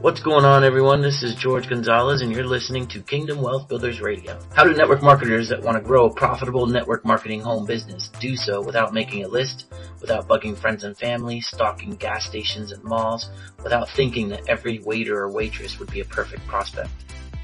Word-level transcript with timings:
What's 0.00 0.20
going 0.20 0.46
on, 0.46 0.64
everyone? 0.64 1.02
This 1.02 1.22
is 1.22 1.34
George 1.34 1.68
Gonzalez, 1.68 2.22
and 2.22 2.32
you're 2.32 2.46
listening 2.46 2.86
to 2.86 3.02
Kingdom 3.02 3.42
Wealth 3.42 3.68
Builders 3.68 4.00
Radio. 4.00 4.40
How 4.54 4.64
do 4.64 4.72
network 4.72 5.02
marketers 5.02 5.50
that 5.50 5.60
want 5.60 5.76
to 5.76 5.82
grow 5.86 6.06
a 6.06 6.14
profitable 6.14 6.66
network 6.66 7.04
marketing 7.04 7.42
home 7.42 7.66
business 7.66 8.08
do 8.18 8.34
so 8.34 8.62
without 8.62 8.94
making 8.94 9.24
a 9.24 9.28
list, 9.28 9.66
without 10.00 10.26
bugging 10.26 10.56
friends 10.56 10.84
and 10.84 10.96
family, 10.96 11.42
stalking 11.42 11.96
gas 11.96 12.24
stations 12.24 12.72
and 12.72 12.82
malls, 12.82 13.28
without 13.62 13.90
thinking 13.90 14.30
that 14.30 14.48
every 14.48 14.78
waiter 14.78 15.18
or 15.18 15.30
waitress 15.30 15.78
would 15.78 15.90
be 15.90 16.00
a 16.00 16.04
perfect 16.06 16.46
prospect? 16.46 16.88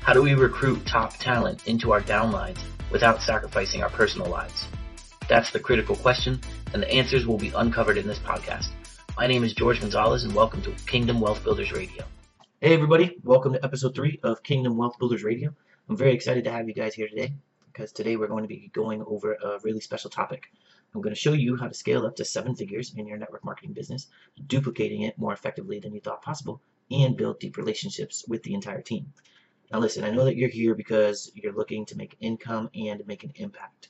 How 0.01 0.15
do 0.15 0.23
we 0.23 0.33
recruit 0.33 0.87
top 0.87 1.13
talent 1.19 1.67
into 1.67 1.93
our 1.93 2.01
downlines 2.01 2.61
without 2.91 3.21
sacrificing 3.21 3.83
our 3.83 3.91
personal 3.91 4.31
lives? 4.31 4.67
That's 5.29 5.51
the 5.51 5.61
critical 5.61 5.97
question, 5.97 6.41
and 6.73 6.83
the 6.83 6.91
answers 6.91 7.27
will 7.27 7.37
be 7.37 7.53
uncovered 7.55 7.99
in 7.99 8.07
this 8.07 8.19
podcast. 8.21 8.69
My 9.15 9.27
name 9.27 9.45
is 9.45 9.53
George 9.53 9.83
Gonzalez, 9.83 10.25
and 10.25 10.35
welcome 10.35 10.63
to 10.63 10.71
Kingdom 10.87 11.21
Wealth 11.21 11.45
Builders 11.45 11.71
Radio. 11.71 12.03
Hey 12.63 12.73
everybody, 12.73 13.19
welcome 13.23 13.53
to 13.53 13.63
episode 13.63 13.95
3 13.95 14.21
of 14.23 14.43
Kingdom 14.43 14.79
Wealth 14.79 14.99
Builders 14.99 15.23
Radio. 15.23 15.55
I'm 15.91 15.97
very 15.97 16.15
excited 16.15 16.45
to 16.45 16.51
have 16.51 16.67
you 16.67 16.73
guys 16.73 16.95
here 16.95 17.07
today 17.07 17.35
because 17.71 17.93
today 17.93 18.17
we're 18.17 18.29
going 18.29 18.45
to 18.45 18.49
be 18.49 18.71
going 18.73 19.03
over 19.03 19.35
a 19.35 19.59
really 19.63 19.83
special 19.83 20.09
topic. 20.09 20.47
I'm 20.95 21.03
going 21.03 21.15
to 21.15 21.21
show 21.21 21.35
you 21.35 21.59
how 21.59 21.69
to 21.69 21.75
scale 21.75 22.07
up 22.07 22.17
to 22.17 22.25
seven 22.25 22.57
figures 22.57 22.95
in 22.97 23.07
your 23.07 23.19
network 23.19 23.45
marketing 23.45 23.75
business, 23.75 24.07
duplicating 24.47 25.03
it 25.03 25.19
more 25.19 25.35
effectively 25.35 25.81
than 25.81 25.93
you 25.93 26.01
thought 26.01 26.23
possible, 26.23 26.63
and 26.91 27.15
build 27.15 27.41
deep 27.41 27.59
relationships 27.59 28.25
with 28.27 28.43
the 28.43 28.55
entire 28.55 28.81
team. 28.81 29.13
Now 29.71 29.79
listen, 29.81 30.03
I 30.03 30.11
know 30.11 30.25
that 30.25 30.37
you're 30.37 30.49
here 30.49 30.75
because 30.75 31.31
you're 31.35 31.53
looking 31.53 31.85
to 31.85 31.97
make 31.99 32.17
income 32.21 32.71
and 32.75 33.07
make 33.07 33.23
an 33.23 33.33
impact. 33.35 33.89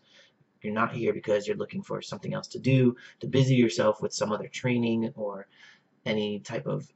You're 0.61 0.75
not 0.75 0.93
here 0.93 1.13
because 1.13 1.47
you're 1.47 1.57
looking 1.57 1.83
for 1.83 2.03
something 2.03 2.35
else 2.35 2.49
to 2.49 2.59
do, 2.59 2.97
to 3.21 3.29
busy 3.29 3.55
yourself 3.55 4.03
with 4.03 4.13
some 4.13 4.33
other 4.33 4.49
training 4.49 5.13
or 5.15 5.47
any 6.05 6.41
type 6.41 6.67
of 6.67 6.93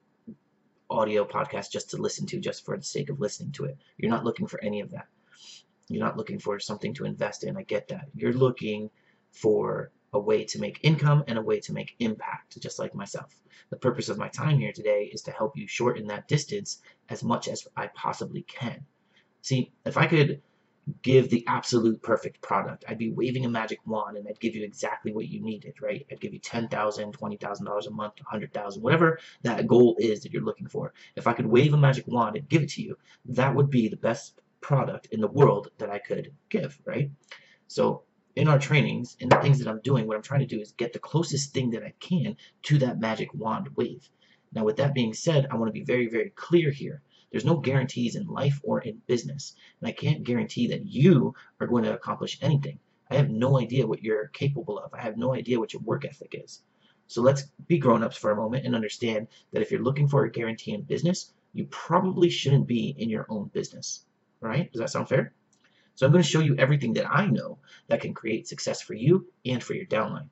audio 0.90 1.24
podcast 1.24 1.70
just 1.70 1.90
to 1.90 1.96
listen 1.96 2.26
to 2.26 2.40
just 2.40 2.64
for 2.64 2.76
the 2.76 2.82
sake 2.82 3.10
of 3.10 3.20
listening 3.20 3.52
to 3.52 3.64
it. 3.64 3.76
You're 3.96 4.10
not 4.10 4.24
looking 4.24 4.46
for 4.46 4.62
any 4.62 4.80
of 4.80 4.90
that. 4.90 5.06
You're 5.88 6.05
not 6.05 6.16
looking 6.16 6.38
for 6.38 6.58
something 6.58 6.94
to 6.94 7.05
invest 7.05 7.44
in. 7.44 7.56
I 7.56 7.62
get 7.62 7.88
that. 7.88 8.08
You're 8.14 8.32
looking 8.32 8.91
for 9.32 9.91
a 10.12 10.19
way 10.19 10.44
to 10.44 10.60
make 10.60 10.80
income 10.82 11.24
and 11.28 11.38
a 11.38 11.42
way 11.42 11.60
to 11.60 11.72
make 11.72 11.94
impact, 12.00 12.60
just 12.60 12.78
like 12.78 12.94
myself. 12.94 13.34
The 13.70 13.77
purpose 13.77 14.08
of 14.08 14.19
my 14.19 14.28
time 14.28 14.58
here 14.58 14.72
today 14.72 15.10
is 15.12 15.22
to 15.22 15.30
help 15.30 15.56
you 15.56 15.69
shorten 15.69 16.06
that 16.08 16.28
distance 16.28 16.80
as 17.08 17.22
much 17.22 17.48
as 17.48 17.66
I 17.77 17.88
possibly 17.88 18.42
can. 18.42 18.84
See, 19.42 19.72
if 19.84 19.97
I 19.97 20.06
could 20.06 20.42
give 21.02 21.30
the 21.30 21.44
absolute 21.46 22.02
perfect 22.02 22.41
product. 22.41 22.84
I'd 22.88 22.98
be 22.98 23.10
waving 23.10 23.44
a 23.44 23.48
magic 23.48 23.80
wand 23.86 24.16
and 24.16 24.27
I'd 24.28 24.41
give 24.41 24.55
you 24.55 24.64
exactly 24.64 25.12
what 25.12 25.28
you 25.28 25.41
needed, 25.41 25.74
right? 25.80 26.06
I'd 26.10 26.20
give 26.20 26.32
you 26.32 26.41
$10,000, 26.41 26.69
$20,000 26.70 27.86
a 27.86 27.91
month, 27.91 28.14
100,000, 28.19 28.82
whatever 28.82 29.19
that 29.42 29.66
goal 29.66 29.97
is 29.98 30.22
that 30.22 30.32
you're 30.32 30.42
looking 30.42 30.69
for. 30.69 30.92
If 31.16 31.27
I 31.27 31.32
could 31.32 31.47
wave 31.47 31.74
a 31.74 31.77
magic 31.77 32.06
wand 32.06 32.36
and 32.36 32.48
give 32.48 32.62
it 32.62 32.70
to 32.70 32.82
you, 32.82 32.97
that 33.27 33.55
would 33.55 33.70
be 33.70 33.88
the 33.88 33.97
best 33.97 34.41
product 34.60 35.06
in 35.12 35.20
the 35.20 35.28
world 35.28 35.70
that 35.78 35.91
I 35.91 35.98
could 35.98 36.32
give, 36.48 36.78
right? 36.84 37.10
So 37.66 38.02
in 38.36 38.48
our 38.48 38.58
trainings 38.58 39.16
and 39.20 39.30
the 39.30 39.36
things 39.36 39.58
that 39.58 39.69
I'm 39.69 39.80
doing, 39.80 40.06
what 40.06 40.16
I'm 40.16 40.22
trying 40.22 40.41
to 40.41 40.47
do 40.47 40.60
is 40.60 40.72
get 40.72 40.92
the 40.92 40.98
closest 40.98 41.52
thing 41.52 41.70
that 41.70 41.82
I 41.82 41.94
can 42.00 42.36
to 42.64 42.78
that 42.78 43.00
magic 43.00 43.32
wand 43.34 43.69
wave. 43.77 44.08
Now 44.52 44.64
with 44.64 44.77
that 44.77 44.94
being 44.94 45.14
said, 45.14 45.47
I 45.50 45.56
want 45.56 45.69
to 45.69 45.78
be 45.78 45.84
very, 45.84 46.08
very 46.08 46.30
clear 46.30 46.70
here. 46.70 47.02
There's 47.31 47.45
no 47.45 47.56
guarantees 47.56 48.17
in 48.17 48.27
life 48.27 48.61
or 48.62 48.81
in 48.81 49.00
business. 49.06 49.55
And 49.81 49.89
I 49.89 49.92
can't 49.92 50.25
guarantee 50.25 50.67
that 50.69 50.86
you 50.86 51.34
are 51.61 51.67
going 51.67 51.84
to 51.84 51.95
accomplish 51.95 52.39
anything. 52.42 52.78
I 53.11 53.17
have 53.17 53.31
no 53.31 53.59
idea 53.59 53.87
what 53.87 54.03
you're 54.03 54.28
capable 54.28 54.78
of. 54.78 54.95
I 54.95 55.00
have 55.00 55.17
no 55.17 55.34
idea 55.34 55.59
what 55.59 55.72
your 55.72 55.83
work 55.83 56.05
ethic 56.05 56.34
is. 56.45 56.62
So 57.06 57.22
let's 57.22 57.42
be 57.67 57.78
grown-ups 57.78 58.17
for 58.17 58.31
a 58.31 58.37
moment 58.37 58.67
and 58.67 58.75
understand 58.75 59.28
that 59.53 59.62
if 59.62 59.70
you're 59.70 59.83
looking 59.83 60.06
for 60.06 60.25
a 60.25 60.31
guarantee 60.31 60.72
in 60.72 60.83
business, 60.83 61.33
you 61.53 61.67
probably 61.67 62.31
shouldn't 62.31 62.69
be 62.69 62.95
in 62.98 63.11
your 63.11 63.27
own 63.28 63.50
business. 63.53 64.05
Right? 64.41 64.70
Does 64.72 64.81
that 64.81 64.91
sound 64.91 65.09
fair? 65.09 65.33
So 65.97 66.06
I'm 66.06 66.12
going 66.12 66.22
to 66.22 66.28
show 66.28 66.41
you 66.41 66.56
everything 66.56 66.94
that 66.94 67.11
I 67.11 67.27
know 67.27 67.59
that 67.89 68.00
can 68.00 68.15
create 68.15 68.48
success 68.48 68.81
for 68.81 68.94
you 68.94 69.27
and 69.44 69.62
for 69.62 69.75
your 69.75 69.87
downline. 69.87 70.28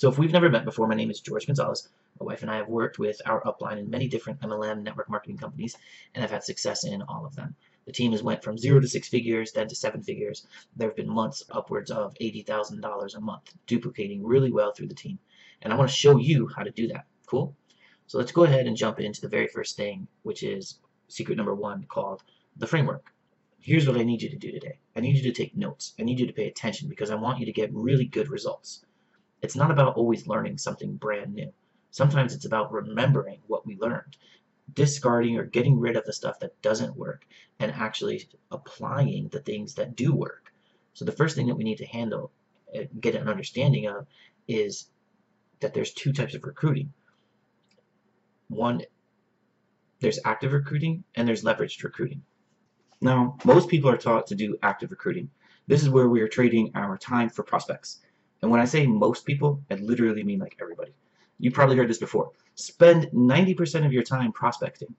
So 0.00 0.08
if 0.08 0.16
we've 0.16 0.32
never 0.32 0.48
met 0.48 0.64
before, 0.64 0.88
my 0.88 0.94
name 0.94 1.10
is 1.10 1.20
George 1.20 1.46
Gonzalez. 1.46 1.90
My 2.18 2.24
wife 2.24 2.40
and 2.40 2.50
I 2.50 2.56
have 2.56 2.70
worked 2.70 2.98
with 2.98 3.20
our 3.26 3.42
upline 3.42 3.76
in 3.76 3.90
many 3.90 4.08
different 4.08 4.40
MLM 4.40 4.82
network 4.82 5.10
marketing 5.10 5.36
companies 5.36 5.76
and 6.14 6.24
I've 6.24 6.30
had 6.30 6.42
success 6.42 6.84
in 6.84 7.02
all 7.02 7.26
of 7.26 7.36
them. 7.36 7.54
The 7.84 7.92
team 7.92 8.12
has 8.12 8.22
went 8.22 8.42
from 8.42 8.56
zero 8.56 8.80
to 8.80 8.88
six 8.88 9.08
figures, 9.08 9.52
then 9.52 9.68
to 9.68 9.74
seven 9.74 10.02
figures. 10.02 10.46
There 10.74 10.88
have 10.88 10.96
been 10.96 11.06
months 11.06 11.42
upwards 11.50 11.90
of 11.90 12.14
$80,000 12.14 13.14
a 13.14 13.20
month, 13.20 13.52
duplicating 13.66 14.24
really 14.24 14.50
well 14.50 14.72
through 14.72 14.88
the 14.88 14.94
team. 14.94 15.18
And 15.60 15.70
I 15.70 15.76
want 15.76 15.90
to 15.90 15.94
show 15.94 16.16
you 16.16 16.48
how 16.48 16.62
to 16.62 16.70
do 16.70 16.88
that. 16.88 17.04
Cool? 17.26 17.54
So 18.06 18.16
let's 18.16 18.32
go 18.32 18.44
ahead 18.44 18.66
and 18.66 18.78
jump 18.78 19.00
into 19.00 19.20
the 19.20 19.28
very 19.28 19.48
first 19.48 19.76
thing, 19.76 20.08
which 20.22 20.42
is 20.42 20.78
secret 21.08 21.36
number 21.36 21.54
one 21.54 21.84
called 21.90 22.22
the 22.56 22.66
framework. 22.66 23.12
Here's 23.58 23.86
what 23.86 23.98
I 23.98 24.04
need 24.04 24.22
you 24.22 24.30
to 24.30 24.38
do 24.38 24.50
today. 24.50 24.78
I 24.96 25.00
need 25.00 25.16
you 25.16 25.22
to 25.24 25.32
take 25.32 25.58
notes. 25.58 25.92
I 25.98 26.04
need 26.04 26.18
you 26.18 26.26
to 26.26 26.32
pay 26.32 26.48
attention 26.48 26.88
because 26.88 27.10
I 27.10 27.16
want 27.16 27.38
you 27.38 27.44
to 27.44 27.52
get 27.52 27.70
really 27.74 28.06
good 28.06 28.30
results. 28.30 28.86
It's 29.42 29.56
not 29.56 29.70
about 29.70 29.96
always 29.96 30.26
learning 30.26 30.58
something 30.58 30.96
brand 30.96 31.34
new. 31.34 31.52
Sometimes 31.90 32.34
it's 32.34 32.44
about 32.44 32.72
remembering 32.72 33.40
what 33.46 33.66
we 33.66 33.76
learned, 33.78 34.16
discarding 34.74 35.36
or 35.36 35.44
getting 35.44 35.78
rid 35.78 35.96
of 35.96 36.04
the 36.04 36.12
stuff 36.12 36.38
that 36.40 36.60
doesn't 36.62 36.96
work, 36.96 37.26
and 37.58 37.72
actually 37.72 38.28
applying 38.50 39.28
the 39.28 39.40
things 39.40 39.74
that 39.74 39.96
do 39.96 40.14
work. 40.14 40.52
So 40.94 41.04
the 41.04 41.12
first 41.12 41.36
thing 41.36 41.46
that 41.46 41.56
we 41.56 41.64
need 41.64 41.78
to 41.78 41.86
handle, 41.86 42.30
uh, 42.76 42.82
get 43.00 43.14
an 43.14 43.28
understanding 43.28 43.86
of, 43.86 44.06
is 44.46 44.88
that 45.60 45.74
there's 45.74 45.92
two 45.92 46.12
types 46.12 46.34
of 46.34 46.44
recruiting. 46.44 46.92
One, 48.48 48.82
there's 50.00 50.18
active 50.24 50.52
recruiting 50.52 51.04
and 51.14 51.26
there's 51.26 51.44
leveraged 51.44 51.82
recruiting. 51.82 52.22
Now, 53.00 53.36
most 53.44 53.68
people 53.68 53.90
are 53.90 53.96
taught 53.96 54.26
to 54.28 54.34
do 54.34 54.58
active 54.62 54.90
recruiting. 54.90 55.30
This 55.66 55.82
is 55.82 55.90
where 55.90 56.08
we 56.08 56.20
are 56.20 56.28
trading 56.28 56.70
our 56.74 56.98
time 56.98 57.30
for 57.30 57.42
prospects. 57.42 58.00
And 58.42 58.50
when 58.50 58.60
I 58.60 58.64
say 58.64 58.86
most 58.86 59.26
people, 59.26 59.62
I 59.70 59.74
literally 59.74 60.22
mean 60.22 60.38
like 60.38 60.56
everybody. 60.60 60.92
You 61.38 61.50
probably 61.50 61.76
heard 61.76 61.88
this 61.88 61.98
before. 61.98 62.30
Spend 62.54 63.06
90% 63.12 63.84
of 63.86 63.92
your 63.92 64.02
time 64.02 64.32
prospecting. 64.32 64.94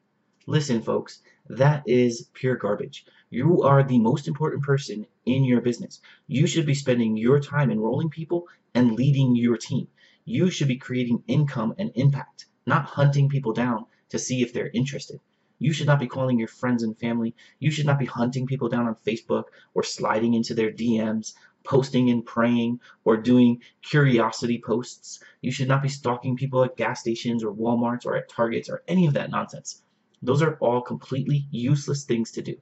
Listen, 0.47 0.81
folks, 0.81 1.21
that 1.49 1.83
is 1.87 2.29
pure 2.33 2.55
garbage. 2.55 3.05
You 3.29 3.61
are 3.61 3.83
the 3.83 3.99
most 3.99 4.27
important 4.27 4.63
person 4.63 5.05
in 5.25 5.43
your 5.43 5.61
business. 5.61 6.01
You 6.27 6.47
should 6.47 6.65
be 6.65 6.73
spending 6.73 7.15
your 7.15 7.39
time 7.39 7.71
enrolling 7.71 8.09
people 8.09 8.47
and 8.73 8.93
leading 8.93 9.35
your 9.35 9.57
team. 9.57 9.87
You 10.25 10.49
should 10.49 10.67
be 10.67 10.77
creating 10.77 11.23
income 11.27 11.73
and 11.77 11.91
impact, 11.95 12.45
not 12.65 12.85
hunting 12.85 13.29
people 13.29 13.53
down 13.53 13.85
to 14.09 14.19
see 14.19 14.41
if 14.41 14.53
they're 14.53 14.71
interested. 14.73 15.19
You 15.59 15.73
should 15.73 15.87
not 15.87 15.99
be 15.99 16.07
calling 16.07 16.39
your 16.39 16.47
friends 16.47 16.81
and 16.81 16.97
family. 16.97 17.35
You 17.59 17.69
should 17.69 17.85
not 17.85 17.99
be 17.99 18.05
hunting 18.05 18.47
people 18.47 18.67
down 18.67 18.87
on 18.87 18.95
Facebook 18.95 19.45
or 19.75 19.83
sliding 19.83 20.33
into 20.33 20.55
their 20.55 20.71
DMs 20.71 21.33
posting 21.63 22.09
and 22.09 22.25
praying 22.25 22.79
or 23.03 23.17
doing 23.17 23.61
curiosity 23.81 24.61
posts. 24.63 25.19
You 25.41 25.51
should 25.51 25.67
not 25.67 25.83
be 25.83 25.89
stalking 25.89 26.35
people 26.35 26.63
at 26.63 26.77
gas 26.77 27.01
stations 27.01 27.43
or 27.43 27.53
Walmarts 27.53 28.05
or 28.05 28.15
at 28.15 28.29
Targets 28.29 28.69
or 28.69 28.83
any 28.87 29.07
of 29.07 29.13
that 29.13 29.31
nonsense. 29.31 29.83
Those 30.21 30.41
are 30.41 30.57
all 30.57 30.81
completely 30.81 31.47
useless 31.51 32.03
things 32.03 32.31
to 32.31 32.41
do. 32.41 32.55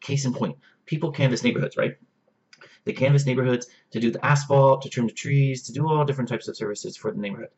Case 0.00 0.24
in 0.24 0.34
point, 0.34 0.58
people 0.84 1.12
canvass 1.12 1.42
neighborhoods, 1.44 1.76
right? 1.76 1.96
They 2.84 2.92
canvass 2.92 3.26
neighborhoods 3.26 3.66
to 3.90 4.00
do 4.00 4.10
the 4.10 4.24
asphalt, 4.24 4.82
to 4.82 4.88
trim 4.88 5.06
the 5.06 5.12
trees, 5.12 5.62
to 5.64 5.72
do 5.72 5.88
all 5.88 6.04
different 6.04 6.28
types 6.28 6.48
of 6.48 6.56
services 6.56 6.96
for 6.96 7.10
the 7.10 7.18
neighborhood. 7.18 7.50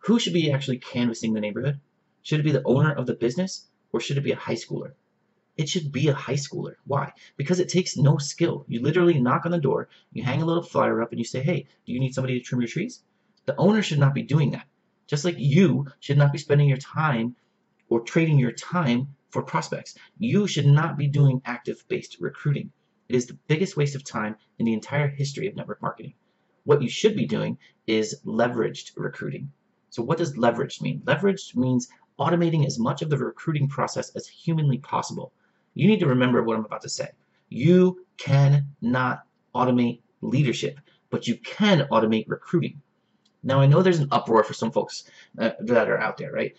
Who 0.00 0.18
should 0.18 0.32
be 0.32 0.50
actually 0.50 0.78
canvassing 0.78 1.32
the 1.32 1.40
neighborhood? 1.40 1.80
Should 2.22 2.40
it 2.40 2.44
be 2.44 2.52
the 2.52 2.64
owner 2.64 2.92
of 2.92 3.06
the 3.06 3.14
business 3.14 3.66
or 3.92 4.00
should 4.00 4.16
it 4.16 4.24
be 4.24 4.32
a 4.32 4.36
high 4.36 4.54
schooler? 4.54 4.94
It 5.56 5.68
should 5.68 5.92
be 5.92 6.08
a 6.08 6.14
high 6.14 6.34
schooler. 6.34 6.76
Why? 6.86 7.12
Because 7.36 7.60
it 7.60 7.68
takes 7.68 7.96
no 7.96 8.16
skill. 8.16 8.64
You 8.68 8.80
literally 8.80 9.20
knock 9.20 9.44
on 9.44 9.52
the 9.52 9.58
door, 9.58 9.88
you 10.12 10.22
hang 10.22 10.40
a 10.40 10.46
little 10.46 10.62
flyer 10.62 11.02
up, 11.02 11.10
and 11.10 11.18
you 11.18 11.24
say, 11.24 11.42
hey, 11.42 11.66
do 11.84 11.92
you 11.92 12.00
need 12.00 12.14
somebody 12.14 12.38
to 12.38 12.44
trim 12.44 12.62
your 12.62 12.68
trees? 12.68 13.02
The 13.44 13.56
owner 13.56 13.82
should 13.82 13.98
not 13.98 14.14
be 14.14 14.22
doing 14.22 14.52
that. 14.52 14.66
Just 15.06 15.26
like 15.26 15.38
you 15.38 15.86
should 16.00 16.16
not 16.16 16.32
be 16.32 16.38
spending 16.38 16.68
your 16.68 16.78
time 16.78 17.36
or 17.90 18.00
trading 18.00 18.38
your 18.38 18.52
time 18.52 19.14
for 19.28 19.42
prospects. 19.42 19.94
You 20.18 20.46
should 20.46 20.66
not 20.66 20.96
be 20.96 21.06
doing 21.06 21.42
active-based 21.44 22.16
recruiting. 22.20 22.72
It 23.10 23.16
is 23.16 23.26
the 23.26 23.38
biggest 23.46 23.76
waste 23.76 23.94
of 23.94 24.04
time 24.04 24.36
in 24.58 24.64
the 24.64 24.72
entire 24.72 25.08
history 25.08 25.48
of 25.48 25.54
network 25.54 25.82
marketing. 25.82 26.14
What 26.64 26.80
you 26.80 26.88
should 26.88 27.14
be 27.14 27.26
doing 27.26 27.58
is 27.86 28.20
leveraged 28.24 28.92
recruiting. 28.96 29.52
So 29.90 30.02
what 30.02 30.16
does 30.16 30.34
leveraged 30.36 30.80
mean? 30.80 31.00
Leveraged 31.00 31.56
means 31.56 31.88
automating 32.18 32.64
as 32.64 32.78
much 32.78 33.02
of 33.02 33.10
the 33.10 33.18
recruiting 33.18 33.68
process 33.68 34.10
as 34.16 34.26
humanly 34.26 34.78
possible. 34.78 35.32
You 35.74 35.86
need 35.86 36.00
to 36.00 36.06
remember 36.06 36.42
what 36.42 36.56
I'm 36.56 36.64
about 36.64 36.82
to 36.82 36.88
say. 36.88 37.08
You 37.48 38.04
cannot 38.18 39.22
automate 39.54 40.00
leadership, 40.20 40.78
but 41.10 41.26
you 41.26 41.36
can 41.38 41.86
automate 41.90 42.24
recruiting. 42.28 42.80
Now, 43.42 43.60
I 43.60 43.66
know 43.66 43.82
there's 43.82 43.98
an 43.98 44.08
uproar 44.12 44.44
for 44.44 44.54
some 44.54 44.70
folks 44.70 45.04
uh, 45.38 45.50
that 45.60 45.88
are 45.88 45.98
out 45.98 46.16
there, 46.16 46.32
right? 46.32 46.56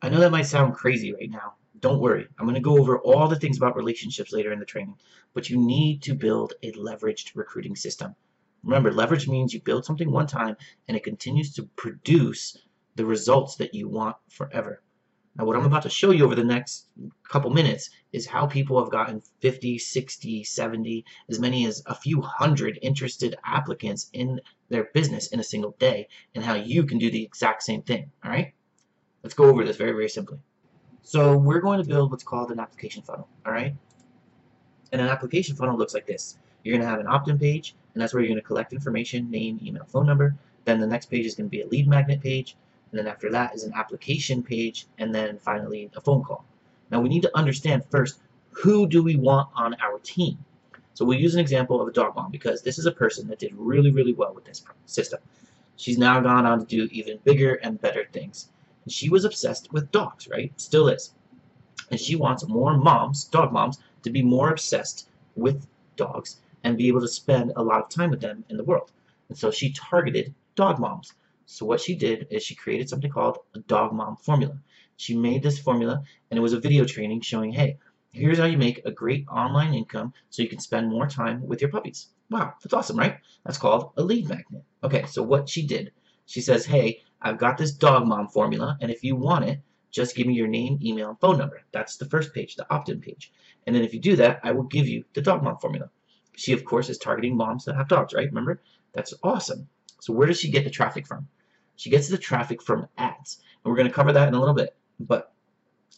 I 0.00 0.08
know 0.08 0.20
that 0.20 0.30
might 0.32 0.46
sound 0.46 0.74
crazy 0.74 1.12
right 1.12 1.30
now. 1.30 1.54
Don't 1.80 2.00
worry. 2.00 2.26
I'm 2.38 2.46
going 2.46 2.54
to 2.54 2.60
go 2.60 2.78
over 2.78 2.98
all 3.00 3.28
the 3.28 3.38
things 3.38 3.58
about 3.58 3.76
relationships 3.76 4.32
later 4.32 4.52
in 4.52 4.58
the 4.58 4.64
training, 4.64 4.96
but 5.34 5.50
you 5.50 5.58
need 5.58 6.02
to 6.02 6.14
build 6.14 6.54
a 6.62 6.72
leveraged 6.72 7.32
recruiting 7.34 7.76
system. 7.76 8.14
Remember, 8.62 8.90
leverage 8.90 9.28
means 9.28 9.52
you 9.52 9.60
build 9.60 9.84
something 9.84 10.10
one 10.10 10.26
time 10.26 10.56
and 10.88 10.96
it 10.96 11.04
continues 11.04 11.52
to 11.54 11.64
produce 11.76 12.56
the 12.94 13.04
results 13.04 13.56
that 13.56 13.74
you 13.74 13.88
want 13.88 14.16
forever. 14.30 14.80
Now 15.36 15.44
what 15.44 15.56
I'm 15.56 15.66
about 15.66 15.82
to 15.82 15.90
show 15.90 16.12
you 16.12 16.24
over 16.24 16.36
the 16.36 16.44
next 16.44 16.86
couple 17.28 17.50
minutes 17.50 17.90
is 18.12 18.26
how 18.26 18.46
people 18.46 18.78
have 18.78 18.92
gotten 18.92 19.22
50, 19.40 19.78
60, 19.78 20.44
70, 20.44 21.04
as 21.28 21.40
many 21.40 21.66
as 21.66 21.82
a 21.86 21.94
few 21.94 22.20
hundred 22.20 22.78
interested 22.82 23.34
applicants 23.44 24.10
in 24.12 24.40
their 24.68 24.84
business 24.94 25.28
in 25.28 25.40
a 25.40 25.44
single 25.44 25.74
day 25.78 26.06
and 26.34 26.44
how 26.44 26.54
you 26.54 26.84
can 26.84 26.98
do 26.98 27.10
the 27.10 27.24
exact 27.24 27.62
same 27.64 27.82
thing, 27.82 28.10
all 28.24 28.30
right? 28.30 28.54
Let's 29.24 29.34
go 29.34 29.44
over 29.44 29.64
this 29.64 29.76
very, 29.76 29.92
very 29.92 30.08
simply. 30.08 30.38
So 31.02 31.36
we're 31.36 31.60
going 31.60 31.82
to 31.82 31.88
build 31.88 32.10
what's 32.10 32.24
called 32.24 32.52
an 32.52 32.60
application 32.60 33.02
funnel, 33.02 33.28
all 33.44 33.52
right? 33.52 33.74
And 34.92 35.00
an 35.00 35.08
application 35.08 35.56
funnel 35.56 35.76
looks 35.76 35.94
like 35.94 36.06
this. 36.06 36.38
You're 36.62 36.74
going 36.74 36.82
to 36.82 36.88
have 36.88 37.00
an 37.00 37.08
opt-in 37.08 37.38
page, 37.38 37.74
and 37.92 38.00
that's 38.00 38.14
where 38.14 38.22
you're 38.22 38.28
going 38.28 38.40
to 38.40 38.46
collect 38.46 38.72
information, 38.72 39.30
name, 39.30 39.58
email, 39.62 39.84
phone 39.84 40.06
number. 40.06 40.36
Then 40.64 40.80
the 40.80 40.86
next 40.86 41.10
page 41.10 41.26
is 41.26 41.34
going 41.34 41.46
to 41.46 41.50
be 41.50 41.60
a 41.60 41.66
lead 41.66 41.88
magnet 41.88 42.20
page, 42.22 42.56
and 42.94 43.00
then 43.00 43.12
after 43.12 43.28
that 43.28 43.52
is 43.56 43.64
an 43.64 43.72
application 43.74 44.40
page, 44.40 44.86
and 44.98 45.12
then 45.12 45.36
finally 45.36 45.90
a 45.96 46.00
phone 46.00 46.22
call. 46.22 46.44
Now 46.92 47.00
we 47.00 47.08
need 47.08 47.22
to 47.22 47.36
understand 47.36 47.84
first, 47.90 48.20
who 48.50 48.86
do 48.86 49.02
we 49.02 49.16
want 49.16 49.48
on 49.56 49.74
our 49.82 49.98
team? 49.98 50.38
So 50.92 51.04
we'll 51.04 51.18
use 51.18 51.34
an 51.34 51.40
example 51.40 51.80
of 51.80 51.88
a 51.88 51.92
dog 51.92 52.14
mom 52.14 52.30
because 52.30 52.62
this 52.62 52.78
is 52.78 52.86
a 52.86 52.92
person 52.92 53.26
that 53.26 53.40
did 53.40 53.52
really, 53.56 53.90
really 53.90 54.12
well 54.12 54.32
with 54.32 54.44
this 54.44 54.62
system. 54.86 55.18
She's 55.74 55.98
now 55.98 56.20
gone 56.20 56.46
on 56.46 56.60
to 56.60 56.66
do 56.66 56.88
even 56.92 57.18
bigger 57.24 57.54
and 57.54 57.80
better 57.80 58.04
things. 58.12 58.50
And 58.84 58.92
she 58.92 59.08
was 59.08 59.24
obsessed 59.24 59.72
with 59.72 59.90
dogs, 59.90 60.28
right? 60.28 60.52
Still 60.54 60.86
is. 60.86 61.14
And 61.90 61.98
she 61.98 62.14
wants 62.14 62.46
more 62.46 62.76
moms, 62.76 63.24
dog 63.24 63.52
moms, 63.52 63.80
to 64.04 64.10
be 64.10 64.22
more 64.22 64.50
obsessed 64.50 65.08
with 65.34 65.66
dogs 65.96 66.36
and 66.62 66.78
be 66.78 66.86
able 66.86 67.00
to 67.00 67.08
spend 67.08 67.54
a 67.56 67.62
lot 67.64 67.82
of 67.82 67.88
time 67.88 68.10
with 68.10 68.20
them 68.20 68.44
in 68.48 68.56
the 68.56 68.62
world. 68.62 68.92
And 69.28 69.36
so 69.36 69.50
she 69.50 69.72
targeted 69.72 70.32
dog 70.54 70.78
moms. 70.78 71.12
So 71.46 71.66
what 71.66 71.80
she 71.80 71.94
did 71.94 72.26
is 72.30 72.42
she 72.42 72.54
created 72.54 72.88
something 72.88 73.10
called 73.10 73.38
a 73.54 73.58
dog 73.60 73.92
mom 73.92 74.16
formula. 74.16 74.58
She 74.96 75.16
made 75.16 75.42
this 75.42 75.58
formula 75.58 76.02
and 76.30 76.38
it 76.38 76.40
was 76.40 76.52
a 76.52 76.60
video 76.60 76.84
training 76.84 77.20
showing, 77.20 77.52
hey, 77.52 77.78
here's 78.12 78.38
how 78.38 78.46
you 78.46 78.56
make 78.56 78.80
a 78.84 78.90
great 78.90 79.26
online 79.28 79.74
income 79.74 80.12
so 80.30 80.42
you 80.42 80.48
can 80.48 80.60
spend 80.60 80.88
more 80.88 81.06
time 81.06 81.46
with 81.46 81.60
your 81.60 81.70
puppies. 81.70 82.08
Wow, 82.30 82.54
that's 82.62 82.72
awesome, 82.72 82.98
right? 82.98 83.18
That's 83.44 83.58
called 83.58 83.92
a 83.96 84.02
lead 84.02 84.28
magnet. 84.28 84.62
Okay, 84.82 85.04
so 85.06 85.22
what 85.22 85.48
she 85.48 85.66
did, 85.66 85.92
she 86.26 86.40
says, 86.40 86.64
hey, 86.64 87.02
I've 87.20 87.38
got 87.38 87.58
this 87.58 87.72
dog 87.72 88.06
mom 88.06 88.28
formula 88.28 88.78
and 88.80 88.90
if 88.90 89.04
you 89.04 89.16
want 89.16 89.44
it, 89.44 89.60
just 89.90 90.16
give 90.16 90.26
me 90.26 90.34
your 90.34 90.48
name, 90.48 90.78
email, 90.82 91.10
and 91.10 91.20
phone 91.20 91.38
number. 91.38 91.62
That's 91.70 91.96
the 91.96 92.06
first 92.06 92.34
page, 92.34 92.56
the 92.56 92.66
opt-in 92.72 93.00
page. 93.00 93.32
And 93.66 93.76
then 93.76 93.84
if 93.84 93.94
you 93.94 94.00
do 94.00 94.16
that, 94.16 94.40
I 94.42 94.52
will 94.52 94.64
give 94.64 94.88
you 94.88 95.04
the 95.14 95.22
dog 95.22 95.42
mom 95.42 95.58
formula. 95.58 95.90
She, 96.36 96.52
of 96.52 96.64
course, 96.64 96.88
is 96.88 96.98
targeting 96.98 97.36
moms 97.36 97.64
that 97.64 97.76
have 97.76 97.88
dogs, 97.88 98.12
right? 98.12 98.26
Remember? 98.26 98.60
That's 98.92 99.14
awesome. 99.22 99.68
So 100.00 100.12
where 100.12 100.26
does 100.26 100.40
she 100.40 100.50
get 100.50 100.64
the 100.64 100.70
traffic 100.70 101.06
from? 101.06 101.28
She 101.76 101.90
gets 101.90 102.08
the 102.08 102.18
traffic 102.18 102.62
from 102.62 102.88
ads. 102.98 103.42
And 103.64 103.70
we're 103.70 103.76
going 103.76 103.88
to 103.88 103.94
cover 103.94 104.12
that 104.12 104.28
in 104.28 104.34
a 104.34 104.38
little 104.38 104.54
bit. 104.54 104.76
But 105.00 105.32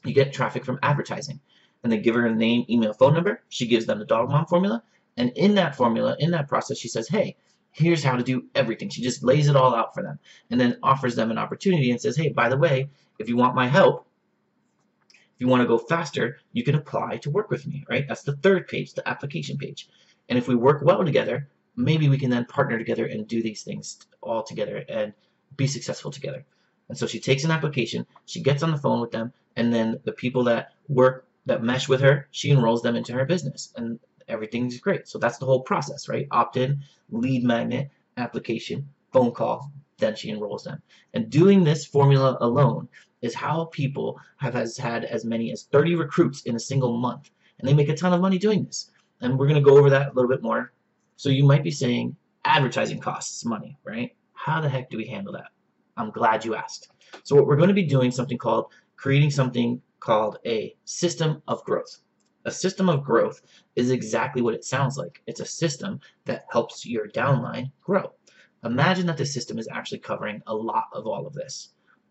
you 0.04 0.14
get 0.14 0.32
traffic 0.32 0.64
from 0.64 0.78
advertising. 0.82 1.40
And 1.82 1.92
they 1.92 1.98
give 1.98 2.14
her 2.14 2.26
a 2.26 2.34
name, 2.34 2.64
email, 2.68 2.92
phone 2.92 3.14
number. 3.14 3.42
She 3.48 3.66
gives 3.66 3.86
them 3.86 3.98
the 3.98 4.06
dog 4.06 4.30
mom 4.30 4.46
formula. 4.46 4.82
And 5.16 5.30
in 5.36 5.54
that 5.54 5.76
formula, 5.76 6.16
in 6.18 6.30
that 6.32 6.48
process, 6.48 6.78
she 6.78 6.88
says, 6.88 7.08
hey, 7.08 7.36
here's 7.70 8.02
how 8.02 8.16
to 8.16 8.22
do 8.22 8.44
everything. 8.54 8.88
She 8.88 9.02
just 9.02 9.22
lays 9.22 9.48
it 9.48 9.56
all 9.56 9.74
out 9.74 9.94
for 9.94 10.02
them. 10.02 10.18
And 10.50 10.60
then 10.60 10.78
offers 10.82 11.14
them 11.14 11.30
an 11.30 11.38
opportunity 11.38 11.90
and 11.90 12.00
says, 12.00 12.16
hey, 12.16 12.30
by 12.30 12.48
the 12.48 12.56
way, 12.56 12.88
if 13.18 13.28
you 13.28 13.36
want 13.36 13.54
my 13.54 13.66
help, 13.66 14.06
if 15.10 15.40
you 15.40 15.48
want 15.48 15.60
to 15.60 15.68
go 15.68 15.78
faster, 15.78 16.38
you 16.52 16.64
can 16.64 16.74
apply 16.74 17.18
to 17.18 17.30
work 17.30 17.50
with 17.50 17.66
me, 17.66 17.84
right? 17.90 18.06
That's 18.08 18.22
the 18.22 18.36
third 18.36 18.68
page, 18.68 18.94
the 18.94 19.06
application 19.06 19.58
page. 19.58 19.88
And 20.28 20.38
if 20.38 20.48
we 20.48 20.54
work 20.54 20.82
well 20.82 21.04
together, 21.04 21.48
maybe 21.76 22.08
we 22.08 22.18
can 22.18 22.30
then 22.30 22.46
partner 22.46 22.78
together 22.78 23.06
and 23.06 23.28
do 23.28 23.42
these 23.42 23.62
things 23.62 23.98
all 24.22 24.42
together 24.42 24.84
and 24.88 25.12
be 25.56 25.66
successful 25.66 26.10
together. 26.10 26.44
And 26.88 26.96
so 26.96 27.06
she 27.06 27.20
takes 27.20 27.44
an 27.44 27.50
application, 27.50 28.06
she 28.26 28.42
gets 28.42 28.62
on 28.62 28.70
the 28.70 28.78
phone 28.78 29.00
with 29.00 29.10
them, 29.10 29.32
and 29.56 29.72
then 29.72 29.98
the 30.04 30.12
people 30.12 30.44
that 30.44 30.72
work, 30.88 31.26
that 31.46 31.62
mesh 31.62 31.88
with 31.88 32.00
her, 32.00 32.28
she 32.30 32.50
enrolls 32.50 32.82
them 32.82 32.96
into 32.96 33.12
her 33.12 33.24
business. 33.24 33.72
And 33.76 33.98
everything's 34.28 34.78
great. 34.78 35.08
So 35.08 35.18
that's 35.18 35.38
the 35.38 35.46
whole 35.46 35.62
process, 35.62 36.08
right? 36.08 36.28
Opt-in, 36.30 36.82
lead 37.10 37.44
magnet, 37.44 37.90
application, 38.16 38.88
phone 39.12 39.32
call, 39.32 39.72
then 39.98 40.14
she 40.14 40.30
enrolls 40.30 40.64
them. 40.64 40.82
And 41.14 41.30
doing 41.30 41.64
this 41.64 41.86
formula 41.86 42.36
alone 42.40 42.88
is 43.22 43.34
how 43.34 43.66
people 43.66 44.20
have 44.36 44.54
has 44.54 44.76
had 44.76 45.04
as 45.04 45.24
many 45.24 45.52
as 45.52 45.64
30 45.64 45.94
recruits 45.96 46.42
in 46.42 46.54
a 46.54 46.60
single 46.60 46.98
month. 46.98 47.30
And 47.58 47.68
they 47.68 47.74
make 47.74 47.88
a 47.88 47.96
ton 47.96 48.12
of 48.12 48.20
money 48.20 48.38
doing 48.38 48.64
this. 48.64 48.90
And 49.20 49.38
we're 49.38 49.48
going 49.48 49.62
to 49.62 49.70
go 49.70 49.78
over 49.78 49.90
that 49.90 50.10
a 50.10 50.12
little 50.12 50.28
bit 50.28 50.42
more. 50.42 50.72
So 51.16 51.30
you 51.30 51.44
might 51.44 51.64
be 51.64 51.70
saying 51.70 52.16
advertising 52.44 53.00
costs 53.00 53.44
money, 53.44 53.78
right? 53.84 54.14
How 54.46 54.60
the 54.60 54.68
heck 54.68 54.90
do 54.90 54.96
we 54.96 55.06
handle 55.06 55.32
that? 55.32 55.48
I'm 55.96 56.12
glad 56.12 56.44
you 56.44 56.54
asked. 56.54 56.90
So 57.24 57.34
what 57.34 57.48
we're 57.48 57.56
going 57.56 57.66
to 57.66 57.74
be 57.74 57.82
doing 57.82 58.12
something 58.12 58.38
called 58.38 58.66
creating 58.94 59.32
something 59.32 59.82
called 59.98 60.38
a 60.46 60.76
system 60.84 61.42
of 61.48 61.64
growth. 61.64 61.98
A 62.44 62.52
system 62.52 62.88
of 62.88 63.02
growth 63.02 63.42
is 63.74 63.90
exactly 63.90 64.42
what 64.42 64.54
it 64.54 64.64
sounds 64.64 64.96
like. 64.96 65.20
It's 65.26 65.40
a 65.40 65.44
system 65.44 65.98
that 66.26 66.44
helps 66.48 66.86
your 66.86 67.08
downline 67.08 67.72
grow. 67.82 68.12
Imagine 68.64 69.04
that 69.06 69.16
the 69.16 69.26
system 69.26 69.58
is 69.58 69.66
actually 69.72 69.98
covering 69.98 70.40
a 70.46 70.54
lot 70.54 70.84
of 70.92 71.08
all 71.08 71.26
of 71.26 71.34
this. 71.34 71.70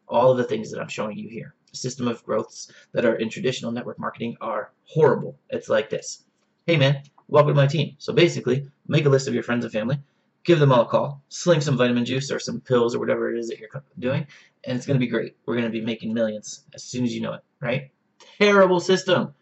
All 0.09 0.29
of 0.29 0.37
the 0.37 0.43
things 0.43 0.69
that 0.71 0.81
I'm 0.81 0.89
showing 0.89 1.17
you 1.17 1.29
here. 1.29 1.55
A 1.71 1.77
system 1.77 2.05
of 2.05 2.21
growths 2.25 2.69
that 2.91 3.05
are 3.05 3.15
in 3.15 3.29
traditional 3.29 3.71
network 3.71 3.97
marketing 3.97 4.35
are 4.41 4.73
horrible. 4.83 5.39
It's 5.51 5.69
like 5.69 5.89
this. 5.89 6.25
Hey 6.67 6.75
man, 6.75 7.01
welcome 7.29 7.53
to 7.53 7.61
my 7.61 7.67
team. 7.67 7.95
So 7.97 8.11
basically, 8.11 8.69
make 8.89 9.05
a 9.05 9.09
list 9.09 9.29
of 9.29 9.33
your 9.33 9.43
friends 9.43 9.63
and 9.63 9.71
family, 9.71 9.99
give 10.45 10.59
them 10.59 10.71
all 10.71 10.83
a 10.83 10.85
call, 10.85 11.21
sling 11.27 11.59
some 11.59 11.75
vitamin 11.75 12.05
juice 12.05 12.31
or 12.31 12.39
some 12.39 12.61
pills 12.61 12.95
or 12.95 12.99
whatever 12.99 13.33
it 13.33 13.37
is 13.37 13.49
that 13.49 13.59
you're 13.59 13.83
doing, 13.99 14.25
and 14.63 14.77
it's 14.77 14.85
going 14.85 14.97
to 14.97 15.05
be 15.05 15.09
great. 15.09 15.35
We're 15.45 15.55
going 15.55 15.65
to 15.65 15.71
be 15.71 15.81
making 15.81 16.13
millions 16.13 16.63
as 16.73 16.83
soon 16.83 17.03
as 17.03 17.13
you 17.13 17.21
know 17.21 17.33
it, 17.33 17.41
right? 17.59 17.91
Terrible 18.39 18.79
system. 18.79 19.33